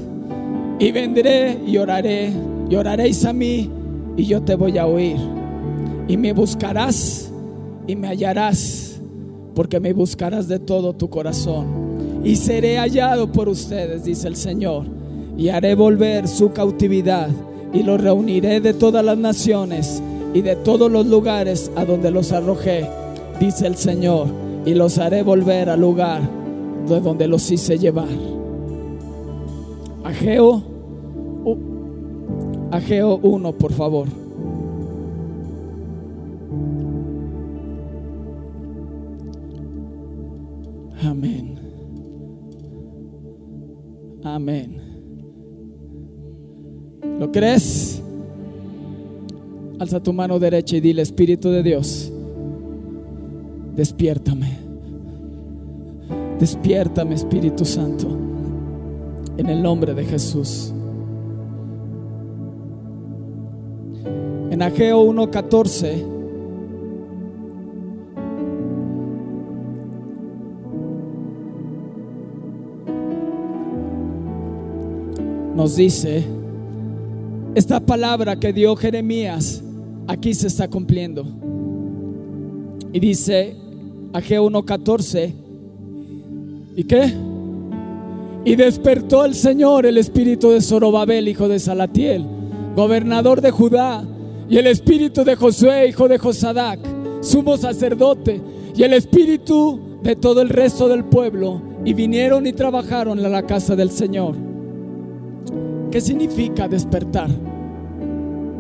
y 0.78 0.92
vendré 0.92 1.58
y 1.66 1.76
oraré, 1.76 2.32
y 2.68 2.74
oraréis 2.74 3.24
a 3.24 3.32
mí 3.32 3.70
y 4.16 4.24
yo 4.24 4.42
te 4.42 4.56
voy 4.56 4.78
a 4.78 4.86
oír. 4.86 5.16
Y 6.08 6.16
me 6.16 6.32
buscarás 6.32 7.32
y 7.86 7.94
me 7.94 8.08
hallarás, 8.08 9.00
porque 9.54 9.78
me 9.80 9.92
buscarás 9.92 10.48
de 10.48 10.58
todo 10.58 10.94
tu 10.94 11.08
corazón. 11.08 11.87
Y 12.24 12.36
seré 12.36 12.78
hallado 12.78 13.30
por 13.30 13.48
ustedes, 13.48 14.04
dice 14.04 14.28
el 14.28 14.36
Señor, 14.36 14.84
y 15.36 15.48
haré 15.48 15.74
volver 15.74 16.26
su 16.28 16.52
cautividad 16.52 17.28
y 17.72 17.82
los 17.82 18.00
reuniré 18.00 18.60
de 18.60 18.74
todas 18.74 19.04
las 19.04 19.18
naciones 19.18 20.02
y 20.34 20.42
de 20.42 20.56
todos 20.56 20.90
los 20.90 21.06
lugares 21.06 21.70
a 21.76 21.84
donde 21.84 22.10
los 22.10 22.32
arrojé, 22.32 22.86
dice 23.40 23.66
el 23.66 23.76
Señor 23.76 24.26
y 24.66 24.74
los 24.74 24.98
haré 24.98 25.22
volver 25.22 25.70
al 25.70 25.80
lugar 25.80 26.20
de 26.88 27.00
donde 27.00 27.28
los 27.28 27.50
hice 27.50 27.78
llevar. 27.78 28.08
Ageo, 30.04 30.62
Ageo 32.70 33.18
1, 33.22 33.52
por 33.52 33.72
favor. 33.72 34.27
Amén. 44.38 44.80
¿Lo 47.18 47.32
crees? 47.32 48.00
Alza 49.80 50.00
tu 50.00 50.12
mano 50.12 50.38
derecha 50.38 50.76
y 50.76 50.80
dile, 50.80 51.02
Espíritu 51.02 51.50
de 51.50 51.64
Dios, 51.64 52.12
despiértame. 53.74 54.56
Despiértame, 56.38 57.16
Espíritu 57.16 57.64
Santo, 57.64 58.06
en 59.38 59.48
el 59.48 59.60
nombre 59.60 59.92
de 59.92 60.04
Jesús. 60.04 60.72
En 64.52 64.62
Ageo 64.62 65.02
1:14 65.02 66.17
nos 75.58 75.74
dice, 75.74 76.22
esta 77.56 77.80
palabra 77.80 78.38
que 78.38 78.52
dio 78.52 78.76
Jeremías 78.76 79.60
aquí 80.06 80.32
se 80.32 80.46
está 80.46 80.68
cumpliendo. 80.68 81.26
Y 82.92 83.00
dice 83.00 83.56
Ageo 84.12 84.48
1:14, 84.48 85.34
¿y 86.76 86.84
qué? 86.84 87.12
Y 88.44 88.54
despertó 88.54 89.24
el 89.24 89.34
Señor 89.34 89.84
el 89.84 89.98
espíritu 89.98 90.50
de 90.50 90.60
Zorobabel, 90.60 91.26
hijo 91.26 91.48
de 91.48 91.58
Salatiel, 91.58 92.24
gobernador 92.76 93.40
de 93.40 93.50
Judá, 93.50 94.06
y 94.48 94.58
el 94.58 94.68
espíritu 94.68 95.24
de 95.24 95.34
Josué, 95.34 95.88
hijo 95.88 96.06
de 96.06 96.18
Josadac, 96.18 96.78
sumo 97.20 97.56
sacerdote, 97.56 98.40
y 98.76 98.84
el 98.84 98.92
espíritu 98.92 99.80
de 100.04 100.14
todo 100.14 100.40
el 100.40 100.50
resto 100.50 100.86
del 100.88 101.02
pueblo, 101.02 101.60
y 101.84 101.94
vinieron 101.94 102.46
y 102.46 102.52
trabajaron 102.52 103.18
en 103.18 103.32
la 103.32 103.42
casa 103.42 103.74
del 103.74 103.90
Señor. 103.90 104.47
¿Qué 105.90 106.00
significa 106.00 106.68
despertar? 106.68 107.30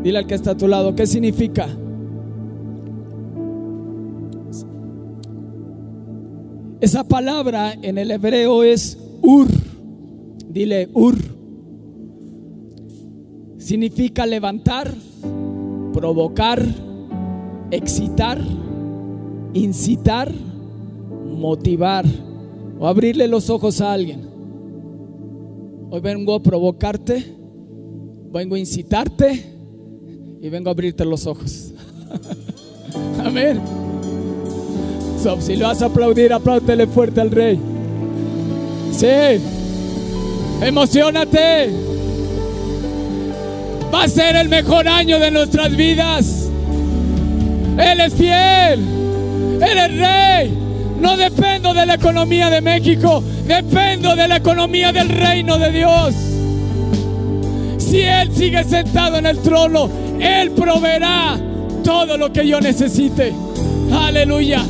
Dile 0.02 0.18
al 0.18 0.26
que 0.26 0.34
está 0.34 0.52
a 0.52 0.56
tu 0.56 0.68
lado, 0.68 0.94
¿qué 0.94 1.06
significa? 1.06 1.68
Esa 6.80 7.04
palabra 7.04 7.72
en 7.72 7.98
el 7.98 8.10
hebreo 8.10 8.62
es 8.62 8.96
ur. 9.22 9.48
Dile 10.48 10.88
ur. 10.94 11.16
Significa 13.58 14.24
levantar, 14.24 14.94
provocar, 15.92 16.64
excitar, 17.70 18.40
incitar, 19.52 20.32
motivar 21.36 22.06
o 22.78 22.86
abrirle 22.86 23.28
los 23.28 23.50
ojos 23.50 23.80
a 23.80 23.92
alguien. 23.92 24.27
Hoy 25.90 26.00
vengo 26.00 26.34
a 26.34 26.42
provocarte, 26.42 27.24
vengo 28.30 28.56
a 28.56 28.58
incitarte 28.58 29.44
y 30.40 30.48
vengo 30.50 30.68
a 30.68 30.72
abrirte 30.72 31.04
los 31.04 31.26
ojos. 31.26 31.72
Amén. 33.24 33.60
So, 35.22 35.40
si 35.40 35.56
lo 35.56 35.66
vas 35.66 35.80
a 35.80 35.86
aplaudir, 35.86 36.32
apláudele 36.32 36.86
fuerte 36.86 37.22
al 37.22 37.30
rey. 37.30 37.58
Sí. 38.92 39.40
Emocionate. 40.60 41.70
Va 43.92 44.04
a 44.04 44.08
ser 44.08 44.36
el 44.36 44.48
mejor 44.50 44.86
año 44.86 45.18
de 45.18 45.30
nuestras 45.30 45.74
vidas. 45.74 46.50
Él 47.78 48.00
es 48.00 48.14
fiel. 48.14 48.80
Él 49.60 49.78
es 49.78 49.98
rey. 49.98 50.67
No 51.00 51.16
dependo 51.16 51.72
de 51.74 51.86
la 51.86 51.94
economía 51.94 52.50
de 52.50 52.60
México. 52.60 53.22
Dependo 53.46 54.16
de 54.16 54.28
la 54.28 54.36
economía 54.36 54.92
del 54.92 55.08
reino 55.08 55.58
de 55.58 55.72
Dios. 55.72 56.14
Si 57.78 58.00
Él 58.00 58.30
sigue 58.34 58.64
sentado 58.64 59.16
en 59.16 59.26
el 59.26 59.38
trono, 59.38 59.88
Él 60.20 60.50
proveerá 60.50 61.38
todo 61.82 62.18
lo 62.18 62.32
que 62.32 62.46
yo 62.46 62.60
necesite. 62.60 63.32
Aleluya. 63.92 64.62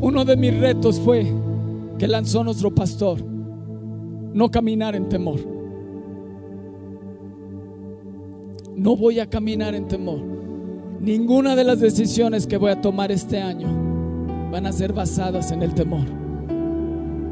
Uno 0.00 0.24
de 0.24 0.36
mis 0.36 0.56
retos 0.58 0.98
fue 1.00 1.30
que 1.98 2.08
lanzó 2.08 2.42
nuestro 2.44 2.74
pastor, 2.74 3.22
no 4.32 4.50
caminar 4.50 4.94
en 4.94 5.08
temor. 5.08 5.57
No 8.78 8.94
voy 8.94 9.18
a 9.18 9.28
caminar 9.28 9.74
en 9.74 9.88
temor. 9.88 10.20
Ninguna 11.00 11.56
de 11.56 11.64
las 11.64 11.80
decisiones 11.80 12.46
que 12.46 12.56
voy 12.56 12.70
a 12.70 12.80
tomar 12.80 13.10
este 13.10 13.42
año 13.42 13.68
van 14.52 14.66
a 14.66 14.72
ser 14.72 14.92
basadas 14.92 15.50
en 15.50 15.62
el 15.62 15.74
temor, 15.74 16.06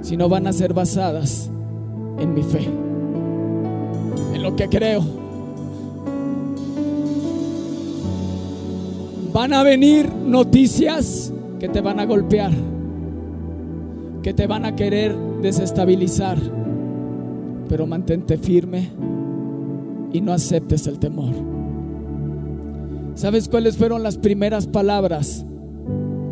sino 0.00 0.28
van 0.28 0.48
a 0.48 0.52
ser 0.52 0.74
basadas 0.74 1.48
en 2.18 2.34
mi 2.34 2.42
fe, 2.42 2.68
en 4.34 4.42
lo 4.42 4.56
que 4.56 4.68
creo. 4.68 5.04
Van 9.32 9.52
a 9.52 9.62
venir 9.62 10.12
noticias 10.12 11.32
que 11.60 11.68
te 11.68 11.80
van 11.80 12.00
a 12.00 12.06
golpear, 12.06 12.50
que 14.20 14.34
te 14.34 14.48
van 14.48 14.64
a 14.64 14.74
querer 14.74 15.16
desestabilizar, 15.42 16.38
pero 17.68 17.86
mantente 17.86 18.36
firme 18.36 18.90
y 20.12 20.20
no 20.20 20.32
aceptes 20.32 20.86
el 20.86 20.98
temor. 20.98 21.34
¿Sabes 23.14 23.48
cuáles 23.48 23.76
fueron 23.76 24.02
las 24.02 24.18
primeras 24.18 24.66
palabras 24.66 25.44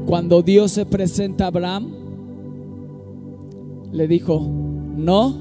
cuando 0.06 0.42
Dios 0.42 0.72
se 0.72 0.84
presenta 0.84 1.44
a 1.44 1.48
Abraham? 1.48 1.92
Le 3.92 4.06
dijo, 4.06 4.46
no 4.96 5.34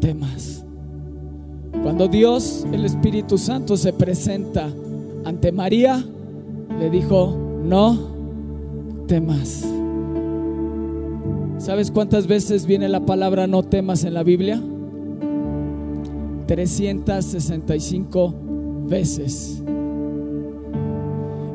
temas. 0.00 0.64
Cuando 1.82 2.08
Dios, 2.08 2.66
el 2.72 2.84
Espíritu 2.84 3.38
Santo, 3.38 3.76
se 3.76 3.92
presenta 3.92 4.70
ante 5.24 5.52
María, 5.52 6.04
le 6.78 6.90
dijo, 6.90 7.36
no 7.62 7.98
temas. 9.06 9.66
¿Sabes 11.58 11.90
cuántas 11.90 12.26
veces 12.26 12.64
viene 12.64 12.88
la 12.88 13.04
palabra 13.04 13.46
no 13.46 13.62
temas 13.62 14.04
en 14.04 14.14
la 14.14 14.22
Biblia? 14.22 14.62
365 16.50 18.34
veces. 18.88 19.62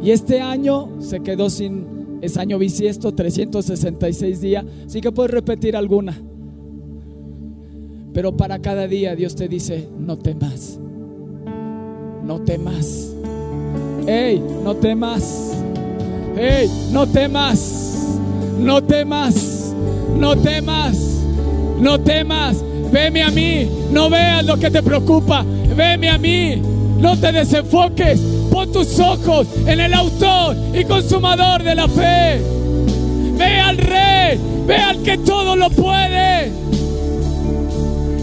Y 0.01 0.12
este 0.12 0.39
año 0.39 1.01
se 1.01 1.19
quedó 1.19 1.49
sin, 1.49 2.17
es 2.21 2.38
año 2.38 2.58
bisiesto, 2.58 3.13
366 3.13 4.39
días, 4.39 4.63
así 4.86 5.01
que 5.01 5.12
puedes 5.12 5.34
repetir 5.34 5.75
alguna. 5.75 6.17
Pero 8.13 8.38
para 8.38 8.60
cada 8.60 8.88
día 8.88 9.17
Dios 9.17 9.36
te 9.36 9.49
dice, 9.49 9.86
no 9.99 10.17
temas, 10.17 10.79
no 12.23 12.39
temas. 12.43 13.13
Hey, 14.08 14.41
no 14.63 14.77
temas. 14.77 15.62
Hey, 16.38 16.69
no 16.93 17.05
temas. 17.05 18.17
No 18.60 18.81
temas. 18.81 19.75
No 20.17 20.38
temas. 20.38 21.25
No 21.81 21.99
temas. 21.99 22.63
Veme 22.95 23.23
a 23.23 23.29
mí. 23.29 23.69
No 23.91 24.10
veas 24.10 24.45
lo 24.45 24.58
que 24.58 24.71
te 24.71 24.81
preocupa. 24.81 25.43
Veme 25.75 26.10
a 26.10 26.17
mí. 26.17 26.55
No 26.97 27.19
te 27.19 27.34
desenfoques. 27.34 28.21
Pon 28.49 28.71
tus 28.71 28.97
ojos 29.01 29.47
en 29.67 29.81
el 29.81 29.93
autor 29.93 30.55
y 30.73 30.86
consumador 30.86 31.62
de 31.62 31.75
la 31.75 31.89
fe. 31.89 32.39
Ve 33.38 33.60
al 33.60 33.77
rey. 33.77 34.39
Ve 34.65 34.77
al 34.77 35.03
que 35.03 35.17
todo 35.17 35.58
lo 35.58 35.69
puede. 35.71 36.53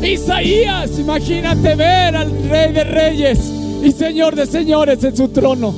Isaías, 0.03 0.99
imagínate 0.99 1.75
ver 1.75 2.17
al 2.17 2.49
rey 2.49 2.73
de 2.73 2.85
reyes 2.85 3.53
y 3.85 3.93
Señor 3.93 4.35
de 4.35 4.47
señores 4.47 5.05
en 5.05 5.15
su 5.15 5.29
trono. 5.29 5.75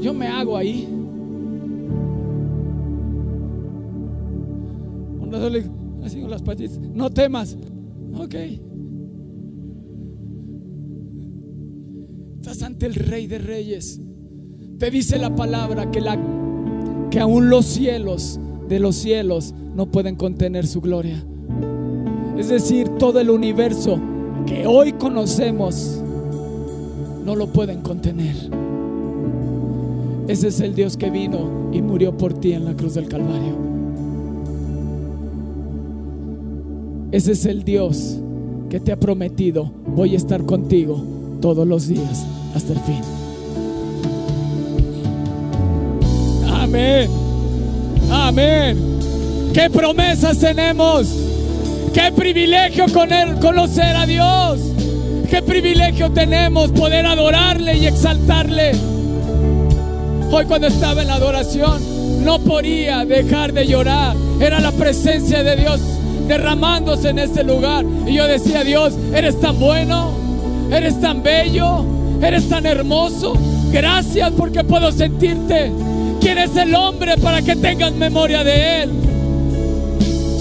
Yo 0.00 0.14
me 0.14 0.26
hago 0.26 0.56
ahí. 0.56 0.88
Las. 6.34 6.78
No 6.80 7.10
temas. 7.10 7.56
Ok. 8.16 8.34
Estás 12.40 12.62
ante 12.62 12.86
el 12.86 12.94
Rey 12.94 13.26
de 13.26 13.38
Reyes. 13.38 14.00
Te 14.78 14.90
dice 14.90 15.18
la 15.18 15.34
palabra 15.34 15.90
que, 15.90 16.00
la, 16.00 16.18
que 17.10 17.20
aún 17.20 17.48
los 17.48 17.64
cielos 17.64 18.38
de 18.68 18.80
los 18.80 18.96
cielos 18.96 19.54
no 19.74 19.90
pueden 19.90 20.16
contener 20.16 20.66
su 20.66 20.80
gloria. 20.80 21.24
Es 22.36 22.48
decir, 22.48 22.88
todo 22.98 23.20
el 23.20 23.30
universo 23.30 23.98
que 24.46 24.66
hoy 24.66 24.92
conocemos 24.92 26.02
no 27.24 27.36
lo 27.36 27.46
pueden 27.46 27.80
contener. 27.80 28.36
Ese 30.28 30.48
es 30.48 30.60
el 30.60 30.74
Dios 30.74 30.96
que 30.96 31.10
vino 31.10 31.70
y 31.72 31.80
murió 31.82 32.16
por 32.16 32.34
ti 32.34 32.52
en 32.52 32.64
la 32.64 32.74
cruz 32.74 32.94
del 32.94 33.08
Calvario. 33.08 33.73
Ese 37.14 37.30
es 37.30 37.46
el 37.46 37.62
Dios 37.62 38.16
que 38.68 38.80
te 38.80 38.90
ha 38.90 38.96
prometido, 38.96 39.70
voy 39.86 40.14
a 40.14 40.16
estar 40.16 40.42
contigo 40.42 41.00
todos 41.40 41.64
los 41.64 41.86
días 41.86 42.26
hasta 42.56 42.72
el 42.72 42.80
fin. 42.80 43.00
Amén. 46.52 47.08
Amén. 48.10 48.76
¿Qué 49.54 49.70
promesas 49.70 50.40
tenemos? 50.40 51.06
¿Qué 51.92 52.10
privilegio 52.10 52.86
con 52.92 53.12
él 53.12 53.38
conocer 53.38 53.94
a 53.94 54.06
Dios? 54.06 54.58
Qué 55.30 55.40
privilegio 55.40 56.10
tenemos 56.10 56.72
poder 56.72 57.06
adorarle 57.06 57.76
y 57.76 57.86
exaltarle. 57.86 58.72
Hoy 60.32 60.46
cuando 60.46 60.66
estaba 60.66 61.02
en 61.02 61.06
la 61.06 61.14
adoración 61.14 62.24
no 62.24 62.40
podía 62.40 63.04
dejar 63.04 63.52
de 63.52 63.68
llorar. 63.68 64.16
Era 64.40 64.58
la 64.58 64.72
presencia 64.72 65.44
de 65.44 65.54
Dios 65.54 65.80
derramándose 66.26 67.10
en 67.10 67.18
este 67.18 67.44
lugar. 67.44 67.84
Y 68.06 68.14
yo 68.14 68.26
decía, 68.26 68.64
Dios, 68.64 68.94
eres 69.14 69.40
tan 69.40 69.58
bueno, 69.58 70.12
eres 70.70 71.00
tan 71.00 71.22
bello, 71.22 71.84
eres 72.22 72.48
tan 72.48 72.66
hermoso. 72.66 73.34
Gracias 73.72 74.32
porque 74.36 74.64
puedo 74.64 74.92
sentirte. 74.92 75.72
¿Quién 76.20 76.38
es 76.38 76.56
el 76.56 76.74
hombre 76.74 77.16
para 77.18 77.42
que 77.42 77.56
tengas 77.56 77.92
memoria 77.92 78.44
de 78.44 78.82
él? 78.82 78.90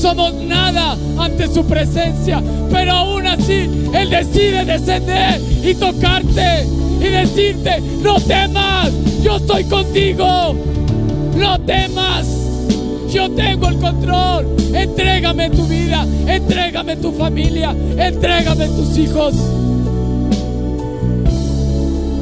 somos 0.04 0.34
nada 0.34 0.98
ante 1.18 1.48
su 1.48 1.66
presencia, 1.66 2.44
pero 2.70 2.92
aún 2.92 3.26
así 3.26 3.70
Él 3.94 4.10
decide 4.10 4.66
descender 4.66 5.40
y 5.64 5.74
tocarte 5.76 6.68
y 7.00 7.06
decirte, 7.06 7.80
no 8.02 8.20
temas, 8.20 8.92
yo 9.24 9.38
estoy 9.38 9.64
contigo, 9.64 10.54
no 11.38 11.58
temas, 11.62 12.28
yo 13.24 13.36
tengo 13.36 13.70
el 13.70 13.78
control, 13.78 14.56
entrégame 14.74 15.50
tu 15.50 15.64
vida, 15.66 16.06
entrégame 16.28 16.98
tu 16.98 17.12
familia, 17.14 17.74
entrégame 17.98 18.68
tus 18.68 18.98
hijos. 18.98 19.34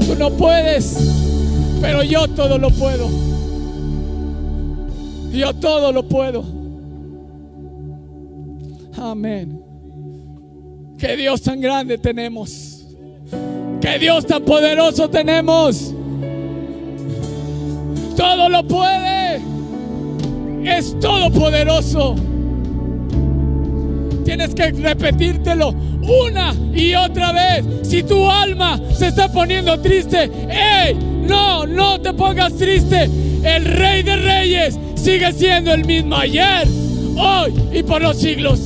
Tú 0.06 0.16
no 0.18 0.30
puedes, 0.32 0.96
pero 1.82 2.04
yo 2.04 2.28
todo 2.28 2.58
lo 2.58 2.70
puedo. 2.70 3.10
Yo 5.32 5.54
todo 5.56 5.92
lo 5.92 6.04
puedo. 6.08 6.44
Amén. 8.98 9.60
Qué 11.00 11.16
Dios 11.16 11.42
tan 11.42 11.62
grande 11.62 11.98
tenemos. 11.98 12.86
Qué 13.82 13.98
Dios 13.98 14.28
tan 14.28 14.44
poderoso 14.44 15.10
tenemos. 15.10 15.96
Todo 18.16 18.50
lo 18.50 18.68
puede. 18.68 19.52
Es 20.64 21.00
todopoderoso. 21.00 22.16
Tienes 24.24 24.54
que 24.54 24.72
repetírtelo 24.72 25.74
una 26.02 26.54
y 26.74 26.94
otra 26.94 27.32
vez. 27.32 27.66
Si 27.84 28.04
tu 28.04 28.30
alma 28.30 28.80
se 28.94 29.08
está 29.08 29.32
poniendo 29.32 29.80
triste, 29.80 30.30
¡Ey! 30.50 30.96
No, 31.28 31.66
no 31.66 32.00
te 32.00 32.14
pongas 32.14 32.56
triste. 32.56 33.10
El 33.44 33.66
Rey 33.66 34.04
de 34.04 34.16
Reyes 34.16 34.78
sigue 34.96 35.32
siendo 35.34 35.74
el 35.74 35.86
mismo 35.86 36.16
ayer, 36.16 36.68
hoy 37.18 37.54
y 37.74 37.84
por 37.84 38.02
los 38.02 38.18
siglos. 38.18 38.60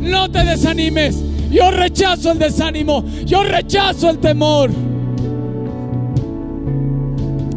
No 0.00 0.30
te 0.30 0.44
desanimes. 0.44 1.16
Yo 1.50 1.70
rechazo 1.70 2.32
el 2.32 2.38
desánimo. 2.38 3.04
Yo 3.24 3.42
rechazo 3.42 4.10
el 4.10 4.18
temor. 4.18 4.70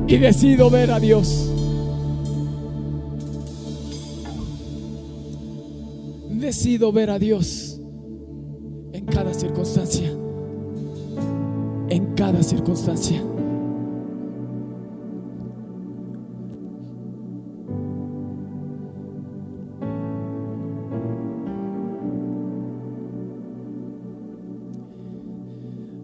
Y 0.07 0.17
decido 0.17 0.69
ver 0.69 0.91
a 0.91 0.99
Dios. 0.99 1.48
Decido 6.49 6.91
ver 6.91 7.11
a 7.11 7.19
Dios 7.19 7.79
en 8.91 9.05
cada 9.05 9.35
circunstancia. 9.35 10.09
En 11.89 12.15
cada 12.15 12.41
circunstancia. 12.41 13.21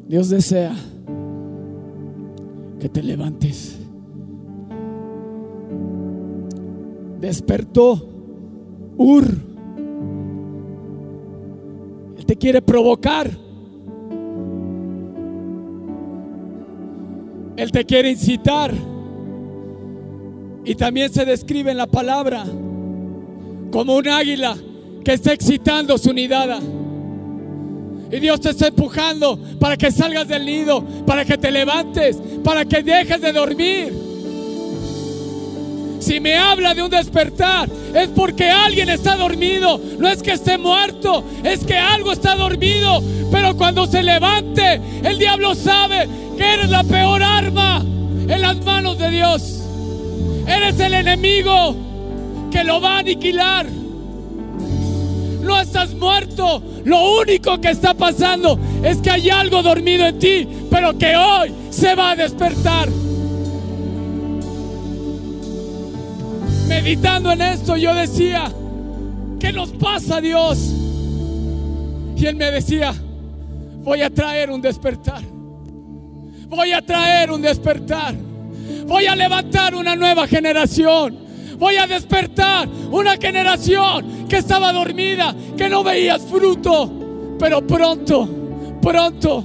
Dios 0.08 0.30
desea 0.30 0.76
que 2.80 2.88
te 2.88 3.02
levantes. 3.02 3.80
Despertó 7.20 8.08
Ur. 8.96 9.55
Te 12.26 12.36
quiere 12.36 12.62
provocar. 12.62 13.30
Él 17.58 17.72
te 17.72 17.86
quiere 17.86 18.12
incitar. 18.12 18.74
Y 20.66 20.76
también 20.76 21.14
se 21.14 21.26
describe 21.26 21.72
en 21.72 21.78
la 21.78 21.88
palabra 21.88 22.46
como 23.72 23.96
un 23.96 24.08
águila 24.08 24.58
que 25.04 25.14
está 25.14 25.34
excitando 25.34 25.98
su 25.98 26.12
nidada. 26.12 26.60
Y 28.12 28.20
Dios 28.20 28.40
te 28.40 28.50
está 28.50 28.68
empujando 28.68 29.40
para 29.60 29.78
que 29.78 29.92
salgas 29.92 30.28
del 30.28 30.46
nido, 30.46 30.84
para 31.06 31.26
que 31.26 31.38
te 31.38 31.52
levantes, 31.52 32.18
para 32.44 32.66
que 32.66 32.82
dejes 32.82 33.22
de 33.22 33.32
dormir. 33.32 34.05
Si 36.06 36.20
me 36.20 36.38
habla 36.38 36.76
de 36.76 36.84
un 36.84 36.92
despertar, 36.92 37.68
es 37.96 38.10
porque 38.10 38.48
alguien 38.48 38.90
está 38.90 39.16
dormido. 39.16 39.82
No 39.98 40.08
es 40.08 40.22
que 40.22 40.34
esté 40.34 40.56
muerto, 40.60 41.24
es 41.44 41.66
que 41.66 41.76
algo 41.76 42.12
está 42.12 42.36
dormido. 42.36 43.02
Pero 43.32 43.58
cuando 43.58 43.88
se 43.88 44.04
levante, 44.04 44.80
el 45.04 45.18
diablo 45.18 45.56
sabe 45.56 46.08
que 46.38 46.54
eres 46.54 46.70
la 46.70 46.84
peor 46.84 47.24
arma 47.24 47.84
en 47.84 48.40
las 48.40 48.64
manos 48.64 49.00
de 49.00 49.10
Dios. 49.10 49.64
Eres 50.46 50.80
el 50.80 50.94
enemigo 50.94 51.76
que 52.52 52.64
lo 52.64 52.80
va 52.80 52.98
a 52.98 53.00
aniquilar. 53.00 53.66
No 55.42 55.60
estás 55.60 55.96
muerto. 55.96 56.62
Lo 56.84 57.20
único 57.20 57.60
que 57.60 57.72
está 57.72 57.96
pasando 57.96 58.60
es 58.84 59.00
que 59.00 59.10
hay 59.10 59.32
algo 59.32 59.64
dormido 59.64 60.06
en 60.06 60.20
ti, 60.20 60.48
pero 60.70 60.96
que 61.00 61.16
hoy 61.16 61.52
se 61.72 61.96
va 61.96 62.12
a 62.12 62.16
despertar. 62.16 62.90
Meditando 66.68 67.32
en 67.32 67.42
esto, 67.42 67.78
yo 67.78 67.94
decía, 67.94 68.52
¿qué 69.40 69.54
nos 69.54 69.72
pasa 69.72 70.20
Dios? 70.20 70.74
Y 72.18 72.26
él 72.26 72.36
me 72.36 72.52
decía, 72.52 72.94
voy 73.84 74.02
a 74.02 74.10
traer 74.10 74.50
un 74.50 74.62
despertar. 74.62 75.22
Voy 76.48 76.72
a 76.72 76.82
traer 76.82 77.32
un 77.32 77.42
despertar. 77.42 78.16
Voy 78.88 79.06
a 79.06 79.16
levantar 79.16 79.76
una 79.76 79.96
nueva 79.96 80.28
generación. 80.28 81.18
Voy 81.58 81.76
a 81.78 81.88
despertar 81.88 82.68
una 82.92 83.18
generación 83.18 84.28
que 84.28 84.38
estaba 84.38 84.72
dormida, 84.74 85.36
que 85.58 85.70
no 85.70 85.84
veías 85.84 86.22
fruto. 86.22 87.36
Pero 87.40 87.66
pronto, 87.66 88.28
pronto 88.82 89.44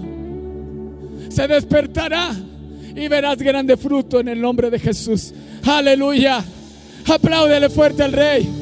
se 1.28 1.46
despertará 1.46 2.34
y 2.94 3.08
verás 3.08 3.38
grande 3.38 3.76
fruto 3.76 4.20
en 4.20 4.28
el 4.28 4.40
nombre 4.40 4.70
de 4.70 4.78
Jesús. 4.78 5.32
Aleluya. 5.64 6.44
Apláudele 7.06 7.68
fuerte 7.70 8.02
al 8.02 8.12
rey. 8.12 8.60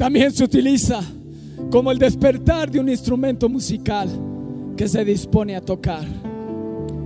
También 0.00 0.32
se 0.32 0.44
utiliza 0.44 1.02
como 1.70 1.92
el 1.92 1.98
despertar 1.98 2.70
de 2.70 2.80
un 2.80 2.88
instrumento 2.88 3.50
musical 3.50 4.08
que 4.74 4.88
se 4.88 5.04
dispone 5.04 5.54
a 5.54 5.60
tocar. 5.60 6.06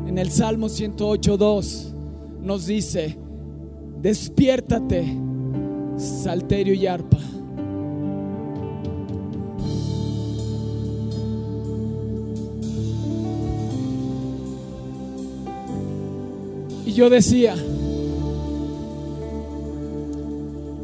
En 0.07 0.17
el 0.17 0.31
Salmo 0.31 0.69
108.2 0.69 1.93
nos 2.41 2.67
dice, 2.67 3.19
despiértate, 4.01 5.19
salterio 5.97 6.73
y 6.73 6.87
arpa. 6.87 7.19
Yo 16.95 17.11
decía, 17.11 17.57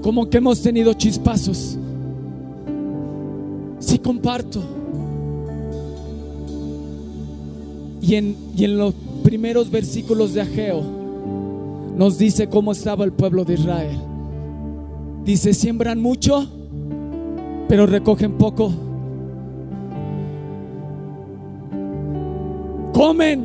como 0.03 0.29
que 0.29 0.39
hemos 0.39 0.61
tenido 0.61 0.93
chispazos. 0.95 1.79
Si 3.79 3.99
comparto. 4.01 4.61
Y 8.03 8.17
en, 8.17 8.37
y 8.57 8.65
en 8.65 8.77
los 8.77 8.93
primeros 9.23 9.71
versículos 9.71 10.35
de 10.35 10.41
Ageo 10.41 10.83
nos 11.97 12.19
dice 12.19 12.49
cómo 12.49 12.73
estaba 12.73 13.05
el 13.05 13.13
pueblo 13.13 13.45
de 13.45 13.55
Israel. 13.55 13.97
Dice, 15.25 15.55
siembran 15.55 16.01
mucho, 16.01 16.49
pero 17.69 17.87
recogen 17.87 18.33
poco. 18.33 18.73
Comen, 22.93 23.45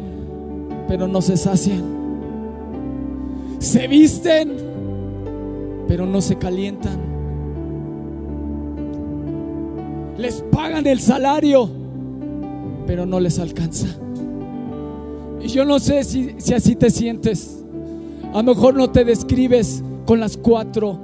pero 0.88 1.08
no 1.08 1.22
se 1.22 1.38
sacian. 1.38 1.95
Se 3.66 3.88
visten, 3.88 4.58
pero 5.88 6.06
no 6.06 6.22
se 6.22 6.36
calientan. 6.36 7.00
Les 10.20 10.44
pagan 10.52 10.86
el 10.86 11.00
salario, 11.00 11.68
pero 12.86 13.08
no 13.08 13.20
les 13.20 13.40
alcanza. 13.40 13.88
Y 15.42 15.48
yo 15.48 15.66
no 15.66 15.80
sé 15.80 16.04
si, 16.04 16.36
si 16.38 16.54
así 16.54 16.76
te 16.76 16.92
sientes. 16.92 17.66
A 18.34 18.44
lo 18.44 18.54
mejor 18.54 18.76
no 18.76 18.92
te 18.92 19.04
describes 19.04 19.84
con 20.06 20.20
las 20.20 20.38
cuatro 20.38 21.00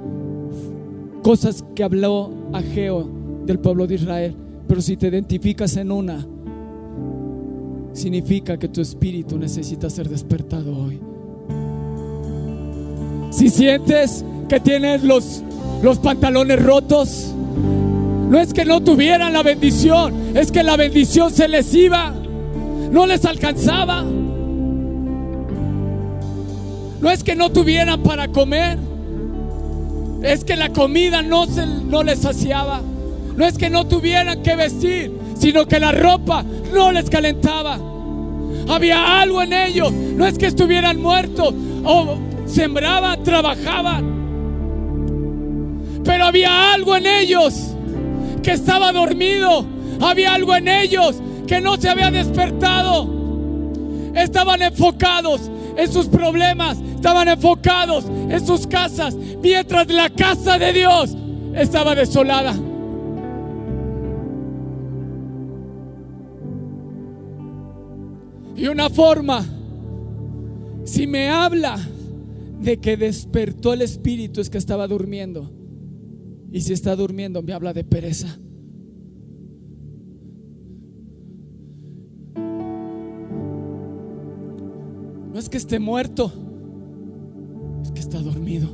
cosas 1.20 1.64
que 1.74 1.82
habló 1.82 2.30
Ageo 2.52 3.10
del 3.44 3.58
pueblo 3.58 3.88
de 3.88 3.96
Israel, 3.96 4.36
pero 4.68 4.80
si 4.80 4.96
te 4.96 5.08
identificas 5.08 5.76
en 5.76 5.90
una, 5.90 6.24
significa 7.92 8.56
que 8.56 8.68
tu 8.68 8.80
espíritu 8.80 9.36
necesita 9.36 9.90
ser 9.90 10.08
despertado 10.08 10.78
hoy. 10.78 11.00
Si 13.32 13.48
sientes 13.48 14.24
que 14.48 14.60
tienes 14.60 15.02
los, 15.02 15.42
los 15.82 15.98
pantalones 15.98 16.62
rotos, 16.62 17.32
no 18.28 18.38
es 18.38 18.52
que 18.52 18.66
no 18.66 18.82
tuvieran 18.82 19.32
la 19.32 19.42
bendición, 19.42 20.36
es 20.36 20.52
que 20.52 20.62
la 20.62 20.76
bendición 20.76 21.32
se 21.32 21.48
les 21.48 21.74
iba, 21.74 22.12
no 22.90 23.06
les 23.06 23.24
alcanzaba. 23.24 24.04
No 27.00 27.10
es 27.10 27.24
que 27.24 27.34
no 27.34 27.50
tuvieran 27.50 28.02
para 28.02 28.28
comer, 28.28 28.78
es 30.22 30.44
que 30.44 30.54
la 30.54 30.68
comida 30.68 31.22
no, 31.22 31.46
se, 31.46 31.66
no 31.66 32.02
les 32.02 32.20
saciaba. 32.20 32.82
No 33.34 33.46
es 33.46 33.56
que 33.56 33.70
no 33.70 33.86
tuvieran 33.86 34.42
que 34.42 34.56
vestir, 34.56 35.10
sino 35.38 35.66
que 35.66 35.80
la 35.80 35.92
ropa 35.92 36.44
no 36.72 36.92
les 36.92 37.08
calentaba. 37.08 37.78
Había 38.68 39.20
algo 39.20 39.42
en 39.42 39.54
ellos, 39.54 39.90
no 39.90 40.26
es 40.26 40.36
que 40.36 40.46
estuvieran 40.46 41.00
muertos 41.00 41.54
o 41.82 42.18
sembraban, 42.52 43.22
trabajaban. 43.22 44.12
Pero 46.04 46.24
había 46.24 46.72
algo 46.72 46.96
en 46.96 47.06
ellos 47.06 47.54
que 48.42 48.52
estaba 48.52 48.92
dormido. 48.92 49.64
Había 50.00 50.34
algo 50.34 50.54
en 50.54 50.68
ellos 50.68 51.16
que 51.46 51.60
no 51.60 51.76
se 51.76 51.88
había 51.88 52.10
despertado. 52.10 53.08
Estaban 54.14 54.62
enfocados 54.62 55.50
en 55.76 55.90
sus 55.90 56.06
problemas, 56.06 56.78
estaban 56.78 57.28
enfocados 57.28 58.04
en 58.06 58.46
sus 58.46 58.66
casas, 58.66 59.14
mientras 59.42 59.88
la 59.88 60.10
casa 60.10 60.58
de 60.58 60.72
Dios 60.72 61.16
estaba 61.54 61.94
desolada. 61.94 62.54
Y 68.54 68.66
una 68.66 68.90
forma, 68.90 69.44
si 70.84 71.06
me 71.06 71.30
habla 71.30 71.78
de 72.62 72.78
que 72.78 72.96
despertó 72.96 73.72
el 73.72 73.82
espíritu 73.82 74.40
es 74.40 74.48
que 74.48 74.58
estaba 74.58 74.86
durmiendo. 74.86 75.50
Y 76.52 76.60
si 76.60 76.72
está 76.72 76.94
durmiendo 76.96 77.42
me 77.42 77.52
habla 77.52 77.72
de 77.72 77.84
pereza. 77.84 78.38
No 85.32 85.38
es 85.38 85.48
que 85.48 85.56
esté 85.56 85.78
muerto, 85.78 86.30
es 87.82 87.90
que 87.90 88.00
está 88.00 88.20
dormido. 88.20 88.68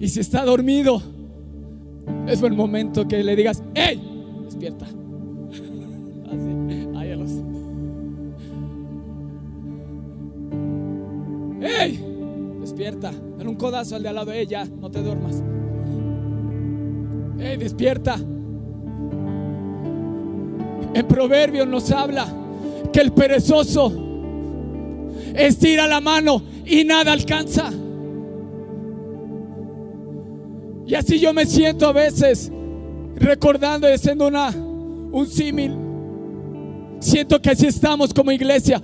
Y 0.00 0.08
si 0.08 0.20
está 0.20 0.44
dormido, 0.44 1.02
es 2.28 2.40
el 2.42 2.52
momento 2.52 3.08
que 3.08 3.24
le 3.24 3.34
digas, 3.34 3.62
¡Ey! 3.74 4.00
Despierta. 4.44 4.86
Así, 6.26 6.86
ahí 6.94 7.10
a. 7.10 7.18
¡Ey! 11.82 12.07
Despierta. 12.78 13.10
Dale 13.36 13.50
un 13.50 13.56
codazo 13.56 13.96
al 13.96 14.04
de 14.04 14.08
al 14.08 14.14
lado, 14.14 14.30
¡Ey! 14.32 14.46
Ya, 14.46 14.64
no 14.64 14.88
te 14.88 15.02
duermas. 15.02 15.42
¡Ey! 17.40 17.56
Despierta. 17.56 18.14
En 20.94 21.08
Proverbios 21.08 21.66
nos 21.66 21.90
habla 21.90 22.28
que 22.92 23.00
el 23.00 23.10
perezoso 23.10 23.92
estira 25.34 25.88
la 25.88 26.00
mano 26.00 26.40
y 26.64 26.84
nada 26.84 27.10
alcanza. 27.10 27.72
Y 30.86 30.94
así 30.94 31.18
yo 31.18 31.34
me 31.34 31.46
siento 31.46 31.88
a 31.88 31.92
veces 31.92 32.52
recordando 33.16 33.88
y 33.88 33.92
haciendo 33.94 34.28
una, 34.28 34.50
un 34.50 35.26
símil. 35.26 35.76
Siento 37.00 37.42
que 37.42 37.50
así 37.50 37.66
estamos 37.66 38.14
como 38.14 38.30
iglesia. 38.30 38.80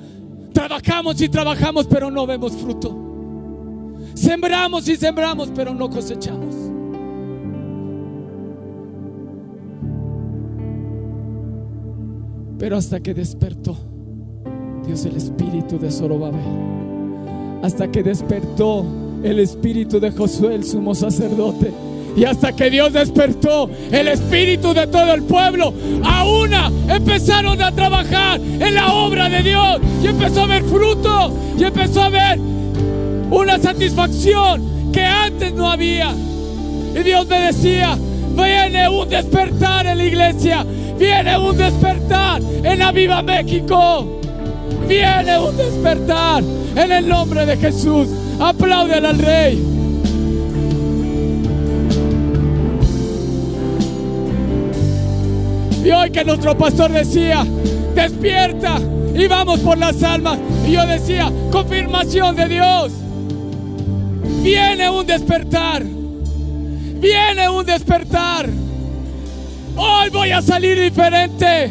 Trabajamos 0.52 1.20
y 1.20 1.28
trabajamos, 1.28 1.86
pero 1.86 2.10
no 2.10 2.26
vemos 2.26 2.56
fruto. 2.56 3.03
Sembramos 4.14 4.88
y 4.88 4.96
sembramos, 4.96 5.50
pero 5.54 5.74
no 5.74 5.90
cosechamos. 5.90 6.54
Pero 12.58 12.76
hasta 12.76 13.00
que 13.00 13.12
despertó 13.12 13.76
Dios 14.86 15.04
el 15.04 15.16
espíritu 15.16 15.78
de 15.78 15.90
Zorobabel. 15.90 16.40
Hasta 17.62 17.90
que 17.90 18.02
despertó 18.02 18.84
el 19.22 19.40
espíritu 19.40 19.98
de 19.98 20.10
Josué, 20.12 20.54
el 20.54 20.64
sumo 20.64 20.94
sacerdote. 20.94 21.72
Y 22.16 22.24
hasta 22.24 22.54
que 22.54 22.70
Dios 22.70 22.92
despertó 22.92 23.68
el 23.90 24.06
espíritu 24.06 24.72
de 24.72 24.86
todo 24.86 25.14
el 25.14 25.24
pueblo, 25.24 25.74
a 26.04 26.24
una 26.24 26.70
empezaron 26.88 27.60
a 27.60 27.72
trabajar 27.72 28.40
en 28.40 28.74
la 28.74 28.92
obra 28.92 29.28
de 29.28 29.42
Dios. 29.42 29.80
Y 30.02 30.06
empezó 30.06 30.42
a 30.42 30.46
ver 30.46 30.62
fruto. 30.62 31.32
Y 31.58 31.64
empezó 31.64 32.02
a 32.02 32.08
ver 32.10 32.38
una 33.30 33.58
satisfacción 33.58 34.92
que 34.92 35.02
antes 35.02 35.52
no 35.52 35.70
había. 35.70 36.12
Y 36.94 37.02
Dios 37.02 37.26
me 37.26 37.40
decía, 37.40 37.98
viene 38.36 38.88
un 38.88 39.08
despertar 39.08 39.86
en 39.86 39.98
la 39.98 40.04
iglesia. 40.04 40.64
Viene 40.98 41.36
un 41.36 41.56
despertar 41.56 42.40
en 42.62 42.78
la 42.78 42.92
Viva 42.92 43.22
México. 43.22 44.20
Viene 44.88 45.38
un 45.38 45.56
despertar 45.56 46.42
en 46.76 46.92
el 46.92 47.08
nombre 47.08 47.44
de 47.46 47.56
Jesús. 47.56 48.08
Aplauden 48.40 49.04
al 49.04 49.18
Rey. 49.18 49.74
Y 55.84 55.90
hoy 55.90 56.10
que 56.10 56.24
nuestro 56.24 56.56
pastor 56.56 56.92
decía, 56.92 57.44
despierta 57.94 58.78
y 59.14 59.26
vamos 59.26 59.60
por 59.60 59.76
las 59.76 60.02
almas. 60.02 60.38
Y 60.66 60.72
yo 60.72 60.86
decía, 60.86 61.30
confirmación 61.50 62.36
de 62.36 62.48
Dios. 62.48 63.03
Viene 64.44 64.90
un 64.90 65.06
despertar. 65.06 65.82
Viene 65.82 67.48
un 67.48 67.64
despertar. 67.64 68.46
Hoy 69.74 70.10
voy 70.10 70.32
a 70.32 70.42
salir 70.42 70.78
diferente. 70.78 71.70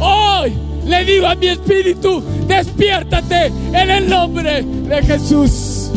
Hoy 0.00 0.52
le 0.84 1.04
digo 1.04 1.28
a 1.28 1.36
mi 1.36 1.46
espíritu, 1.46 2.20
despiértate 2.48 3.46
en 3.72 3.90
el 3.90 4.10
nombre 4.10 4.64
de 4.64 5.02
Jesús. 5.04 5.90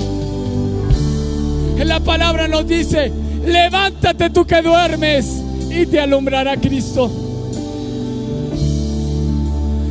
La 1.84 2.00
palabra 2.00 2.48
nos 2.48 2.68
dice, 2.68 3.12
levántate 3.44 4.30
tú 4.30 4.46
que 4.46 4.62
duermes 4.62 5.42
y 5.72 5.88
te 5.88 6.00
alumbrará 6.00 6.58
Cristo. 6.58 7.10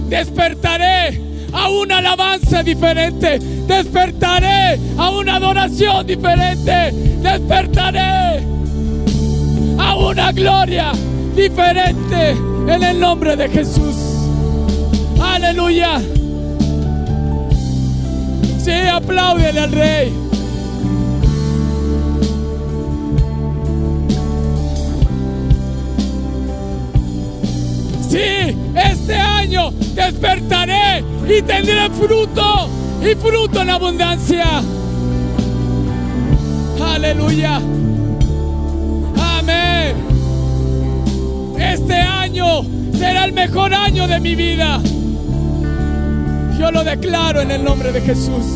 Despertaré 0.09 1.26
a 1.53 1.69
una 1.69 1.99
alabanza 1.99 2.63
diferente. 2.63 3.39
Despertaré 3.39 4.79
a 4.97 5.11
una 5.11 5.37
adoración 5.37 6.07
diferente. 6.07 6.93
Despertaré 7.23 8.45
a 9.79 9.97
una 9.97 10.33
gloria 10.33 10.93
diferente 11.35 12.31
en 12.31 12.83
el 12.83 13.01
nombre 13.01 13.37
de 13.37 13.49
Jesús. 13.49 13.97
Aleluya. 15.21 16.01
Sí, 18.59 18.73
apláudele 18.93 19.61
al 19.61 19.73
Rey. 19.73 20.26
Sí, 28.17 28.57
este 28.75 29.15
año 29.15 29.73
despertaré 29.95 31.05
y 31.29 31.43
tendré 31.43 31.91
fruto 31.91 32.67
y 33.03 33.15
fruto 33.15 33.61
en 33.61 33.69
abundancia. 33.69 34.63
Aleluya. 36.83 37.61
Amén. 39.19 39.97
Este 41.59 41.95
año 41.95 42.63
será 42.95 43.27
el 43.27 43.35
mejor 43.35 43.75
año 43.75 44.09
de 44.09 44.19
mi 44.19 44.35
vida. 44.35 44.81
Yo 46.59 46.71
lo 46.71 46.85
declaro 46.85 47.43
en 47.43 47.51
el 47.51 47.63
nombre 47.63 47.93
de 47.93 48.01
Jesús. 48.01 48.47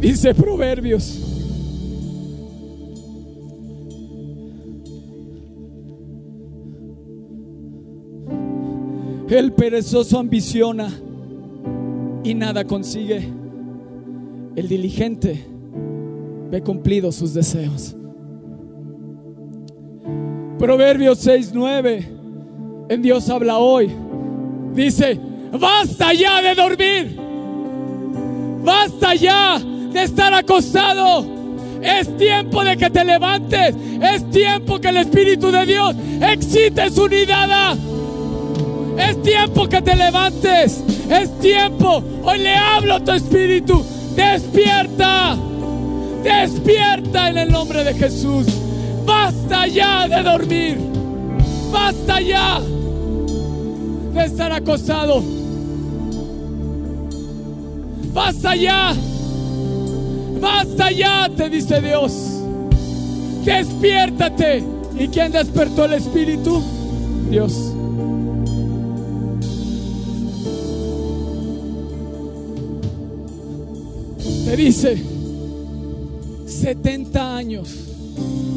Dice 0.00 0.34
Proverbios. 0.34 1.27
El 9.30 9.52
perezoso 9.52 10.18
ambiciona 10.18 10.90
y 12.24 12.34
nada 12.34 12.64
consigue. 12.64 13.28
El 14.56 14.68
diligente 14.68 15.44
ve 16.50 16.62
cumplidos 16.62 17.16
sus 17.16 17.34
deseos. 17.34 17.94
Proverbios 20.58 21.24
6:9 21.26 22.06
en 22.88 23.02
Dios 23.02 23.28
habla 23.28 23.58
hoy. 23.58 23.90
Dice, 24.74 25.20
basta 25.52 26.14
ya 26.14 26.40
de 26.40 26.54
dormir. 26.54 27.20
Basta 28.64 29.14
ya 29.14 29.58
de 29.92 30.02
estar 30.02 30.32
acostado. 30.32 31.24
Es 31.82 32.16
tiempo 32.16 32.64
de 32.64 32.76
que 32.78 32.88
te 32.88 33.04
levantes. 33.04 33.74
Es 34.00 34.28
tiempo 34.30 34.80
que 34.80 34.88
el 34.88 34.96
Espíritu 34.96 35.50
de 35.50 35.66
Dios 35.66 35.94
excite 36.22 36.90
su 36.90 37.04
unidad. 37.04 37.76
Es 38.98 39.22
tiempo 39.22 39.68
que 39.68 39.80
te 39.80 39.94
levantes. 39.94 40.82
Es 41.08 41.38
tiempo. 41.38 42.02
Hoy 42.24 42.38
le 42.38 42.54
hablo 42.54 42.94
a 42.94 43.00
tu 43.00 43.12
espíritu. 43.12 43.84
Despierta. 44.16 45.36
Despierta 46.22 47.30
en 47.30 47.38
el 47.38 47.50
nombre 47.50 47.84
de 47.84 47.94
Jesús. 47.94 48.46
Basta 49.06 49.66
ya 49.66 50.08
de 50.08 50.22
dormir. 50.22 50.78
Basta 51.72 52.20
ya 52.20 52.60
de 54.12 54.24
estar 54.24 54.52
acostado. 54.52 55.22
Basta 58.12 58.56
ya. 58.56 58.94
Basta 60.40 60.90
ya, 60.90 61.28
te 61.36 61.48
dice 61.48 61.80
Dios. 61.80 62.12
Despiértate. 63.44 64.62
¿Y 64.98 65.08
quién 65.08 65.32
despertó 65.32 65.84
el 65.84 65.94
espíritu? 65.94 66.62
Dios. 67.30 67.67
Te 74.48 74.56
dice, 74.56 74.96
70 76.46 77.36
años 77.36 77.68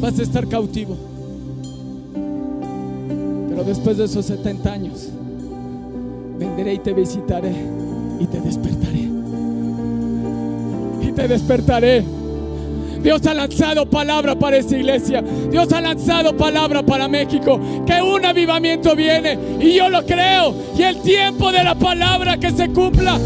vas 0.00 0.18
a 0.18 0.22
estar 0.22 0.48
cautivo. 0.48 0.96
Pero 3.50 3.62
después 3.62 3.98
de 3.98 4.06
esos 4.06 4.24
70 4.24 4.72
años, 4.72 5.10
vendré 6.38 6.72
y 6.72 6.78
te 6.78 6.94
visitaré 6.94 7.52
y 8.18 8.24
te 8.24 8.40
despertaré. 8.40 9.10
Y 11.02 11.12
te 11.12 11.28
despertaré. 11.28 12.02
Dios 13.02 13.26
ha 13.26 13.34
lanzado 13.34 13.84
palabra 13.84 14.34
para 14.34 14.56
esta 14.56 14.74
iglesia. 14.74 15.22
Dios 15.50 15.70
ha 15.74 15.82
lanzado 15.82 16.34
palabra 16.34 16.82
para 16.82 17.06
México. 17.06 17.60
Que 17.84 18.00
un 18.00 18.24
avivamiento 18.24 18.96
viene. 18.96 19.38
Y 19.60 19.74
yo 19.74 19.90
lo 19.90 20.06
creo. 20.06 20.54
Y 20.74 20.84
el 20.84 21.02
tiempo 21.02 21.52
de 21.52 21.62
la 21.62 21.74
palabra 21.74 22.38
que 22.38 22.50
se 22.50 22.70
cumpla. 22.70 23.18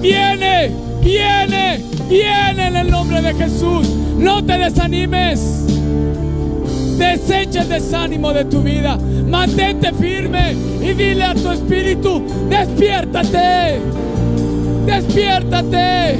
Viene, 0.00 0.89
viene, 1.02 1.82
viene 2.08 2.68
en 2.68 2.76
el 2.76 2.90
nombre 2.90 3.20
de 3.22 3.34
Jesús. 3.34 3.88
No 4.18 4.44
te 4.44 4.58
desanimes. 4.58 5.40
Desecha 6.98 7.62
el 7.62 7.68
desánimo 7.68 8.32
de 8.32 8.44
tu 8.44 8.62
vida. 8.62 8.98
Mantente 9.26 9.92
firme 9.94 10.54
y 10.82 10.92
dile 10.92 11.24
a 11.24 11.34
tu 11.34 11.50
espíritu, 11.50 12.22
despiértate. 12.48 13.80
Despiértate. 14.86 16.18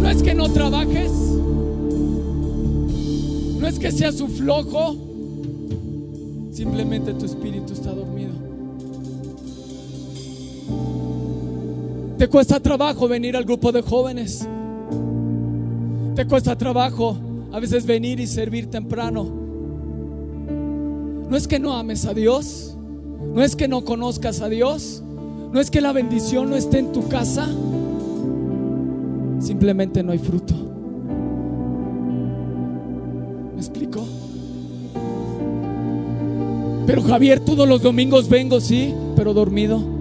No 0.00 0.08
es 0.08 0.22
que 0.22 0.34
no 0.34 0.48
trabajes. 0.50 1.10
No 3.58 3.66
es 3.66 3.78
que 3.78 3.90
seas 3.92 4.20
un 4.20 4.30
flojo. 4.30 4.96
Simplemente 6.52 7.12
tu 7.12 7.26
espíritu 7.26 7.74
está 7.74 7.90
dormido. 7.90 8.15
Te 12.18 12.28
cuesta 12.28 12.60
trabajo 12.60 13.08
venir 13.08 13.36
al 13.36 13.44
grupo 13.44 13.72
de 13.72 13.82
jóvenes. 13.82 14.48
Te 16.14 16.26
cuesta 16.26 16.56
trabajo 16.56 17.18
a 17.52 17.60
veces 17.60 17.84
venir 17.84 18.20
y 18.20 18.26
servir 18.26 18.70
temprano. 18.70 19.26
No 21.28 21.36
es 21.36 21.46
que 21.46 21.58
no 21.58 21.74
ames 21.74 22.06
a 22.06 22.14
Dios. 22.14 22.74
No 23.34 23.42
es 23.42 23.54
que 23.54 23.68
no 23.68 23.84
conozcas 23.84 24.40
a 24.40 24.48
Dios. 24.48 25.02
No 25.52 25.60
es 25.60 25.70
que 25.70 25.82
la 25.82 25.92
bendición 25.92 26.48
no 26.48 26.56
esté 26.56 26.78
en 26.78 26.92
tu 26.92 27.06
casa. 27.06 27.46
Simplemente 29.38 30.02
no 30.02 30.12
hay 30.12 30.18
fruto. 30.18 30.54
¿Me 33.54 33.60
explico? 33.60 34.02
Pero 36.86 37.02
Javier, 37.02 37.40
todos 37.40 37.68
los 37.68 37.82
domingos 37.82 38.30
vengo, 38.30 38.58
sí, 38.60 38.94
pero 39.16 39.34
dormido. 39.34 39.95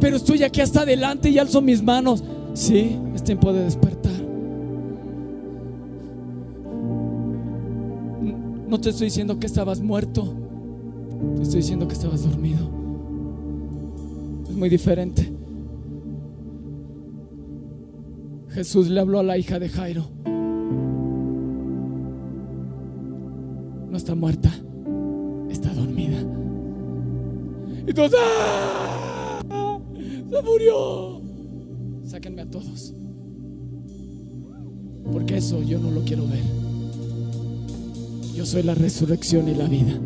Pero 0.00 0.16
estoy 0.16 0.42
aquí 0.42 0.60
hasta 0.60 0.82
adelante 0.82 1.28
y 1.28 1.38
alzo 1.38 1.60
mis 1.60 1.82
manos. 1.82 2.24
Sí, 2.54 2.98
es 3.14 3.22
tiempo 3.22 3.52
de 3.52 3.64
despertar. 3.64 4.12
No 8.66 8.80
te 8.80 8.90
estoy 8.90 9.06
diciendo 9.06 9.38
que 9.38 9.46
estabas 9.46 9.80
muerto, 9.80 10.34
te 11.36 11.42
estoy 11.42 11.60
diciendo 11.60 11.86
que 11.86 11.94
estabas 11.94 12.24
dormido. 12.24 12.68
Es 14.48 14.56
muy 14.56 14.68
diferente. 14.68 15.30
Jesús 18.50 18.88
le 18.88 19.00
habló 19.00 19.18
a 19.18 19.22
la 19.22 19.36
hija 19.36 19.58
de 19.58 19.68
Jairo. 19.68 20.06
No 23.90 23.96
está 23.96 24.14
muerta, 24.14 24.50
está 25.50 25.72
dormida. 25.74 26.18
Y 27.86 27.92
todos, 27.92 28.12
¡ah! 28.16 28.93
¡Se 30.34 30.42
murió! 30.42 31.20
Sáquenme 32.04 32.42
a 32.42 32.46
todos. 32.46 32.92
Porque 35.12 35.36
eso 35.36 35.62
yo 35.62 35.78
no 35.78 35.92
lo 35.92 36.02
quiero 36.02 36.26
ver. 36.26 36.42
Yo 38.34 38.44
soy 38.44 38.64
la 38.64 38.74
resurrección 38.74 39.48
y 39.48 39.54
la 39.54 39.66
vida. 39.66 39.96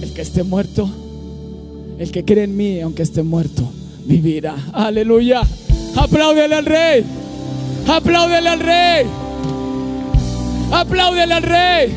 El 0.00 0.12
que 0.12 0.22
esté 0.22 0.44
muerto, 0.44 0.88
el 1.98 2.12
que 2.12 2.24
cree 2.24 2.44
en 2.44 2.56
mí, 2.56 2.80
aunque 2.80 3.02
esté 3.02 3.24
muerto, 3.24 3.68
vivirá. 4.04 4.54
Aleluya. 4.72 5.42
Apláudele 5.96 6.54
al 6.54 6.66
rey. 6.66 7.04
Apláudele 7.88 8.48
al 8.48 8.60
rey. 8.60 9.06
Apláudele 10.70 11.34
al 11.34 11.42
rey. 11.42 11.92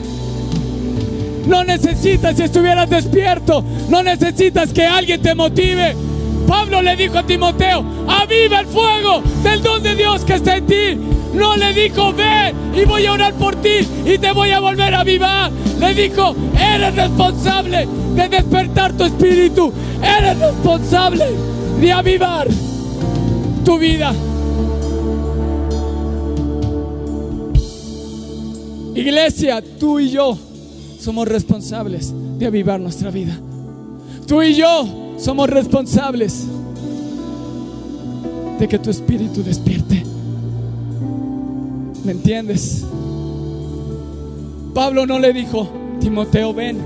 No 1.45 1.63
necesitas, 1.63 2.35
si 2.35 2.41
estuvieras 2.41 2.89
despierto, 2.89 3.63
no 3.89 4.01
necesitas 4.01 4.73
que 4.73 4.87
alguien 4.87 5.21
te 5.21 5.35
motive. 5.35 6.08
Pablo 6.49 6.81
le 6.81 6.95
dijo 6.95 7.15
a 7.19 7.23
Timoteo, 7.23 7.85
aviva 8.07 8.61
el 8.61 8.65
fuego 8.65 9.21
del 9.43 9.61
don 9.61 9.83
de 9.83 9.93
Dios 9.93 10.25
que 10.25 10.33
está 10.33 10.57
en 10.57 10.65
ti. 10.65 10.97
No 11.31 11.55
le 11.55 11.73
dijo, 11.73 12.11
ven 12.11 12.55
y 12.73 12.85
voy 12.85 13.05
a 13.05 13.13
orar 13.13 13.35
por 13.35 13.55
ti 13.57 13.87
y 14.03 14.17
te 14.17 14.31
voy 14.31 14.49
a 14.49 14.59
volver 14.59 14.95
a 14.95 15.01
avivar. 15.01 15.51
Le 15.79 15.93
dijo, 15.93 16.35
eres 16.59 16.95
responsable 16.95 17.87
de 18.15 18.29
despertar 18.29 18.93
tu 18.93 19.03
espíritu. 19.03 19.71
Eres 20.01 20.39
responsable 20.39 21.25
de 21.79 21.91
avivar 21.93 22.47
tu 23.63 23.77
vida. 23.77 24.11
Iglesia, 28.95 29.61
tú 29.79 29.99
y 29.99 30.09
yo 30.09 30.35
somos 30.99 31.27
responsables 31.27 32.11
de 32.39 32.47
avivar 32.47 32.79
nuestra 32.79 33.11
vida. 33.11 33.37
Tú 34.25 34.41
y 34.41 34.55
yo 34.55 35.08
somos 35.19 35.49
responsables 35.49 36.45
de 38.59 38.67
que 38.67 38.79
tu 38.79 38.89
espíritu 38.89 39.43
despierte. 39.43 40.03
¿Me 42.03 42.11
entiendes? 42.11 42.85
Pablo 44.73 45.05
no 45.05 45.19
le 45.19 45.33
dijo, 45.33 45.67
Timoteo, 45.99 46.53
ven, 46.53 46.77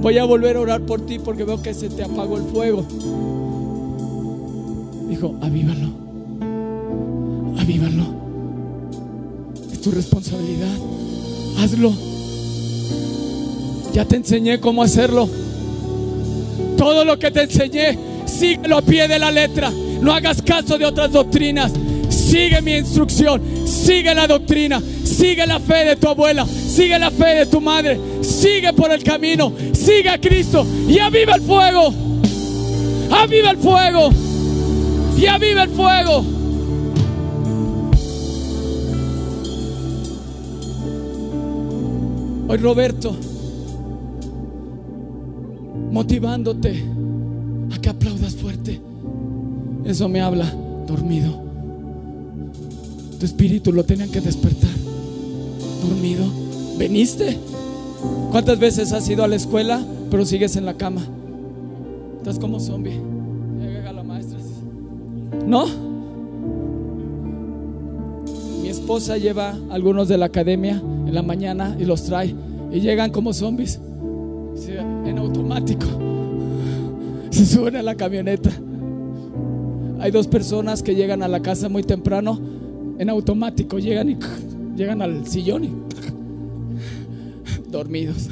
voy 0.00 0.18
a 0.18 0.24
volver 0.24 0.56
a 0.56 0.60
orar 0.60 0.80
por 0.82 1.00
ti 1.02 1.18
porque 1.18 1.44
veo 1.44 1.60
que 1.62 1.74
se 1.74 1.88
te 1.88 2.02
apagó 2.02 2.36
el 2.36 2.44
fuego. 2.44 2.84
Dijo, 5.08 5.34
avívalo, 5.42 5.88
avívalo. 7.58 8.04
Es 9.72 9.80
tu 9.80 9.90
responsabilidad. 9.90 10.76
Hazlo. 11.58 11.92
Ya 13.92 14.04
te 14.04 14.16
enseñé 14.16 14.60
cómo 14.60 14.82
hacerlo. 14.82 15.28
Todo 16.78 17.04
lo 17.04 17.18
que 17.18 17.30
te 17.30 17.42
enseñé, 17.42 17.98
síguelo 18.24 18.78
a 18.78 18.82
pie 18.82 19.08
de 19.08 19.18
la 19.18 19.30
letra. 19.30 19.70
No 20.00 20.12
hagas 20.12 20.40
caso 20.40 20.78
de 20.78 20.86
otras 20.86 21.12
doctrinas. 21.12 21.72
Sigue 22.08 22.62
mi 22.62 22.74
instrucción. 22.76 23.42
Sigue 23.66 24.14
la 24.14 24.26
doctrina. 24.26 24.80
Sigue 25.04 25.44
la 25.46 25.58
fe 25.58 25.84
de 25.84 25.96
tu 25.96 26.08
abuela. 26.08 26.46
Sigue 26.46 26.98
la 26.98 27.10
fe 27.10 27.34
de 27.34 27.46
tu 27.46 27.60
madre. 27.60 27.98
Sigue 28.22 28.72
por 28.72 28.92
el 28.92 29.02
camino. 29.02 29.52
Sigue 29.72 30.08
a 30.08 30.20
Cristo. 30.20 30.64
Y 30.88 30.98
aviva 31.00 31.34
el 31.34 31.42
fuego. 31.42 31.92
Aviva 33.10 33.50
el 33.50 33.58
fuego. 33.58 34.10
Y 35.16 35.26
aviva 35.26 35.64
el 35.64 35.70
fuego. 35.70 36.24
Hoy 42.50 42.56
Roberto, 42.56 43.14
motivándote 45.90 46.82
a 47.74 47.78
que 47.80 47.88
aplaudas 47.88 48.34
fuerte. 48.36 48.80
Eso 49.84 50.08
me 50.08 50.20
habla 50.20 50.52
dormido. 50.86 51.42
Tu 53.18 53.26
espíritu 53.26 53.72
lo 53.72 53.84
tenían 53.84 54.10
que 54.10 54.20
despertar. 54.20 54.70
Dormido. 55.82 56.24
¿Veniste? 56.78 57.38
¿Cuántas 58.30 58.58
veces 58.58 58.92
has 58.92 59.08
ido 59.08 59.24
a 59.24 59.28
la 59.28 59.36
escuela 59.36 59.84
pero 60.10 60.24
sigues 60.24 60.56
en 60.56 60.64
la 60.64 60.74
cama? 60.74 61.02
Estás 62.18 62.38
como 62.38 62.60
zombie. 62.60 63.00
¿No? 65.46 65.66
Mi 68.62 68.68
esposa 68.68 69.16
lleva 69.16 69.56
algunos 69.70 70.08
de 70.08 70.18
la 70.18 70.26
academia 70.26 70.82
en 71.06 71.14
la 71.14 71.22
mañana 71.22 71.74
y 71.78 71.84
los 71.84 72.04
trae 72.04 72.34
y 72.70 72.80
llegan 72.80 73.10
como 73.10 73.32
zombies 73.32 73.80
en 75.08 75.18
automático. 75.18 75.86
Se 77.30 77.46
suben 77.46 77.76
a 77.76 77.82
la 77.82 77.94
camioneta. 77.94 78.50
Hay 80.00 80.10
dos 80.10 80.26
personas 80.26 80.82
que 80.82 80.94
llegan 80.94 81.22
a 81.22 81.28
la 81.28 81.40
casa 81.40 81.68
muy 81.68 81.82
temprano 81.82 82.38
en 82.98 83.10
automático, 83.10 83.78
llegan 83.78 84.10
y 84.10 84.18
llegan 84.76 85.02
al 85.02 85.26
sillón 85.26 85.64
y 85.64 85.70
dormidos. 87.70 88.28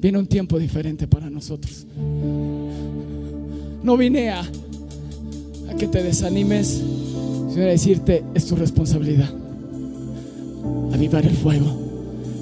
Viene 0.00 0.18
un 0.18 0.26
tiempo 0.26 0.58
diferente 0.58 1.06
para 1.06 1.30
nosotros. 1.30 1.86
No 3.84 3.96
vine 3.96 4.30
a, 4.30 4.40
a 4.40 5.74
que 5.78 5.86
te 5.86 6.02
desanimes, 6.02 6.82
a 7.60 7.66
decirte, 7.66 8.24
es 8.34 8.46
tu 8.46 8.56
responsabilidad. 8.56 9.28
Avivar 10.92 11.26
el 11.26 11.36
fuego. 11.36 11.66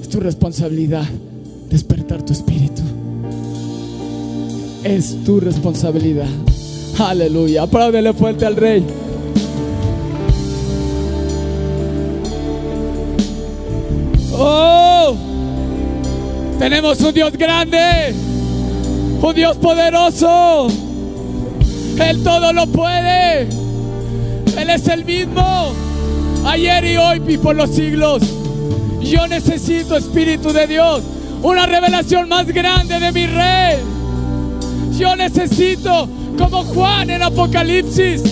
Es 0.01 0.09
tu 0.09 0.21
responsabilidad 0.21 1.05
despertar 1.69 2.23
tu 2.23 2.33
espíritu. 2.33 2.83
Es 4.85 5.17
tu 5.25 5.41
responsabilidad. 5.41 6.29
Aleluya. 6.99 7.63
Apláudele 7.63 8.13
fuerte 8.13 8.45
al 8.45 8.57
rey. 8.57 8.85
Oh, 14.33 15.15
tenemos 16.59 17.01
un 17.01 17.13
Dios 17.13 17.33
grande, 17.33 18.15
un 19.23 19.35
Dios 19.35 19.57
poderoso. 19.59 20.69
Él 21.99 22.23
todo 22.23 22.53
lo 22.53 22.67
puede. 22.67 23.70
Él 24.61 24.69
es 24.69 24.87
el 24.89 25.07
mismo. 25.07 25.73
Ayer 26.45 26.85
y 26.85 26.97
hoy 26.99 27.23
y 27.27 27.39
por 27.39 27.57
los 27.57 27.71
siglos. 27.71 28.23
Yo 29.01 29.27
necesito, 29.27 29.97
Espíritu 29.97 30.53
de 30.53 30.67
Dios, 30.67 31.03
una 31.43 31.65
revelación 31.65 32.29
más 32.29 32.47
grande 32.47 33.01
de 33.01 33.11
mi 33.13 33.27
rey. 33.27 33.79
Yo 34.99 35.17
necesito, 35.17 36.07
como 36.39 36.65
Juan 36.65 37.09
en 37.09 37.23
Apocalipsis, 37.23 38.23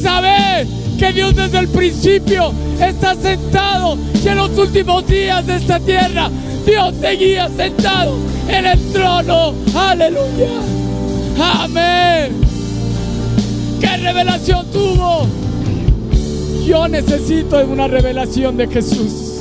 saber 0.00 0.68
que 0.98 1.12
Dios 1.12 1.34
desde 1.34 1.58
el 1.58 1.68
principio 1.68 2.52
está 2.80 3.16
sentado 3.16 3.98
y 4.24 4.28
en 4.28 4.36
los 4.36 4.56
últimos 4.56 5.04
días 5.08 5.44
de 5.44 5.56
esta 5.56 5.80
tierra 5.80 6.30
Dios 6.64 6.94
seguía 7.00 7.48
sentado 7.48 8.16
en 8.48 8.66
el 8.66 8.92
trono. 8.92 9.52
Aleluya. 9.74 10.60
Amén. 11.40 12.40
¿Qué 13.80 13.96
revelación 13.96 14.70
tuvo? 14.70 15.41
Yo 16.66 16.86
necesito 16.86 17.64
una 17.66 17.88
revelación 17.88 18.56
de 18.56 18.68
Jesús. 18.68 19.40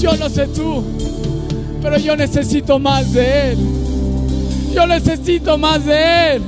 Yo 0.00 0.16
no 0.16 0.28
sé 0.28 0.46
tú, 0.48 0.84
pero 1.82 1.98
yo 1.98 2.14
necesito 2.16 2.78
más 2.78 3.12
de 3.12 3.52
Él. 3.52 3.58
Yo 4.72 4.86
necesito 4.86 5.58
más 5.58 5.84
de 5.84 6.36
Él. 6.36 6.42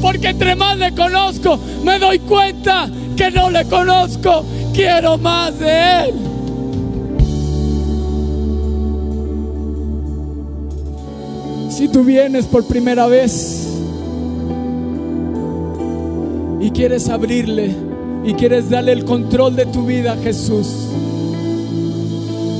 Porque 0.00 0.28
entre 0.28 0.56
más 0.56 0.78
le 0.78 0.94
conozco, 0.94 1.58
me 1.84 1.98
doy 1.98 2.18
cuenta 2.20 2.88
que 3.16 3.30
no 3.30 3.50
le 3.50 3.66
conozco. 3.66 4.44
Quiero 4.72 5.18
más 5.18 5.58
de 5.58 6.08
Él. 6.08 6.14
Si 11.70 11.88
tú 11.88 12.04
vienes 12.04 12.46
por 12.46 12.64
primera 12.66 13.06
vez 13.06 13.68
y 16.60 16.70
quieres 16.70 17.08
abrirle 17.08 17.93
y 18.24 18.34
quieres 18.34 18.70
darle 18.70 18.92
el 18.92 19.04
control 19.04 19.54
de 19.56 19.66
tu 19.66 19.84
vida 19.84 20.12
a 20.12 20.16
Jesús, 20.16 20.88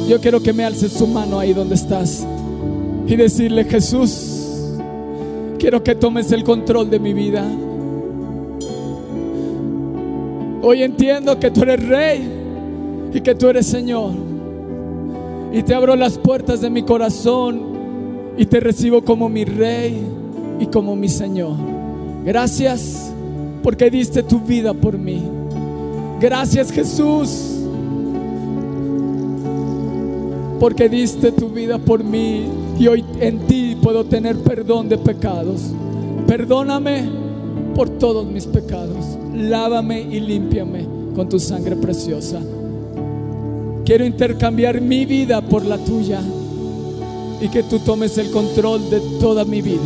yo 0.09 0.21
quiero 0.21 0.41
que 0.43 0.53
me 0.53 0.65
alces 0.65 0.93
su 0.93 1.07
mano 1.07 1.39
ahí 1.39 1.55
donde 1.55 1.75
estás 1.75 2.27
y 3.07 3.17
decirle, 3.17 3.65
Jesús, 3.65 4.35
quiero 5.59 5.83
que 5.83 5.95
tomes 5.95 6.31
el 6.33 6.45
control 6.45 6.91
de 6.91 6.99
mi 6.99 7.15
vida. 7.15 7.45
Hoy 10.63 10.83
entiendo 10.83 11.39
que 11.39 11.51
tú 11.51 11.63
eres 11.63 11.87
rey 11.89 12.29
y 13.13 13.21
que 13.21 13.35
tú 13.35 13.49
eres 13.49 13.67
Señor. 13.67 14.13
Y 15.53 15.63
te 15.63 15.75
abro 15.75 15.95
las 15.95 16.19
puertas 16.19 16.61
de 16.61 16.69
mi 16.69 16.83
corazón 16.83 17.63
y 18.37 18.47
te 18.47 18.61
recibo 18.61 19.03
como 19.03 19.29
mi 19.29 19.45
rey 19.45 20.03
y 20.59 20.67
como 20.67 20.97
mi 20.97 21.09
Señor. 21.09 21.57
Gracias 22.25 23.13
porque 23.63 23.91
diste 23.91 24.23
tu 24.23 24.41
vida 24.41 24.75
por 24.75 24.99
mí. 24.99 25.23
Gracias 26.21 26.71
Jesús 26.71 27.55
porque 30.65 30.89
diste 30.89 31.31
tu 31.31 31.51
vida 31.51 31.79
por 31.79 32.03
mí 32.03 32.47
y 32.79 32.87
hoy 32.87 33.05
en 33.21 33.41
ti 33.47 33.77
puedo 33.83 34.05
tener 34.05 34.39
perdón 34.39 34.89
de 34.89 34.97
pecados. 34.97 35.61
Perdóname 36.27 37.05
por 37.75 37.91
todos 37.91 38.27
mis 38.27 38.47
pecados. 38.47 39.05
Lávame 39.35 40.01
y 40.01 40.21
límpiame 40.21 40.87
con 41.15 41.29
tu 41.29 41.39
sangre 41.39 41.77
preciosa. 41.77 42.41
Quiero 43.85 44.07
intercambiar 44.07 44.81
mi 44.81 45.05
vida 45.05 45.43
por 45.43 45.67
la 45.67 45.77
tuya 45.77 46.23
y 47.41 47.49
que 47.49 47.63
tú 47.65 47.81
tomes 47.81 48.17
el 48.17 48.31
control 48.31 48.89
de 48.89 49.01
toda 49.21 49.45
mi 49.45 49.61
vida, 49.61 49.83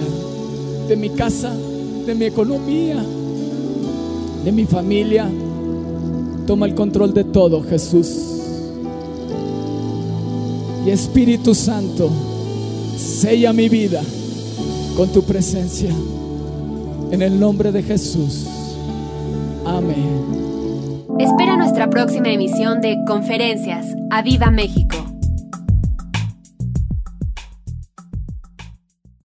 de 0.87 0.97
mi 0.97 1.11
casa, 1.11 1.53
de 2.07 2.15
mi 2.15 2.27
economía, 2.27 3.03
de 4.45 4.53
mi 4.53 4.65
familia. 4.65 5.29
Toma 6.49 6.65
el 6.65 6.75
control 6.75 7.13
de 7.13 7.25
todo, 7.25 7.63
Jesús. 7.63 8.09
Y 10.87 10.89
Espíritu 10.89 11.55
Santo, 11.55 12.09
sella 12.97 13.53
mi 13.53 13.69
vida 13.69 14.01
con 14.97 15.11
tu 15.13 15.25
presencia. 15.25 15.91
En 17.11 17.21
el 17.21 17.39
nombre 17.39 17.71
de 17.71 17.83
Jesús. 17.83 18.47
Amén. 19.67 21.05
Espera 21.19 21.59
nuestra 21.59 21.91
próxima 21.91 22.31
emisión 22.31 22.81
de 22.81 22.97
Conferencias. 23.07 23.85
¡A 24.09 24.23
Viva 24.23 24.51
México! 24.51 25.08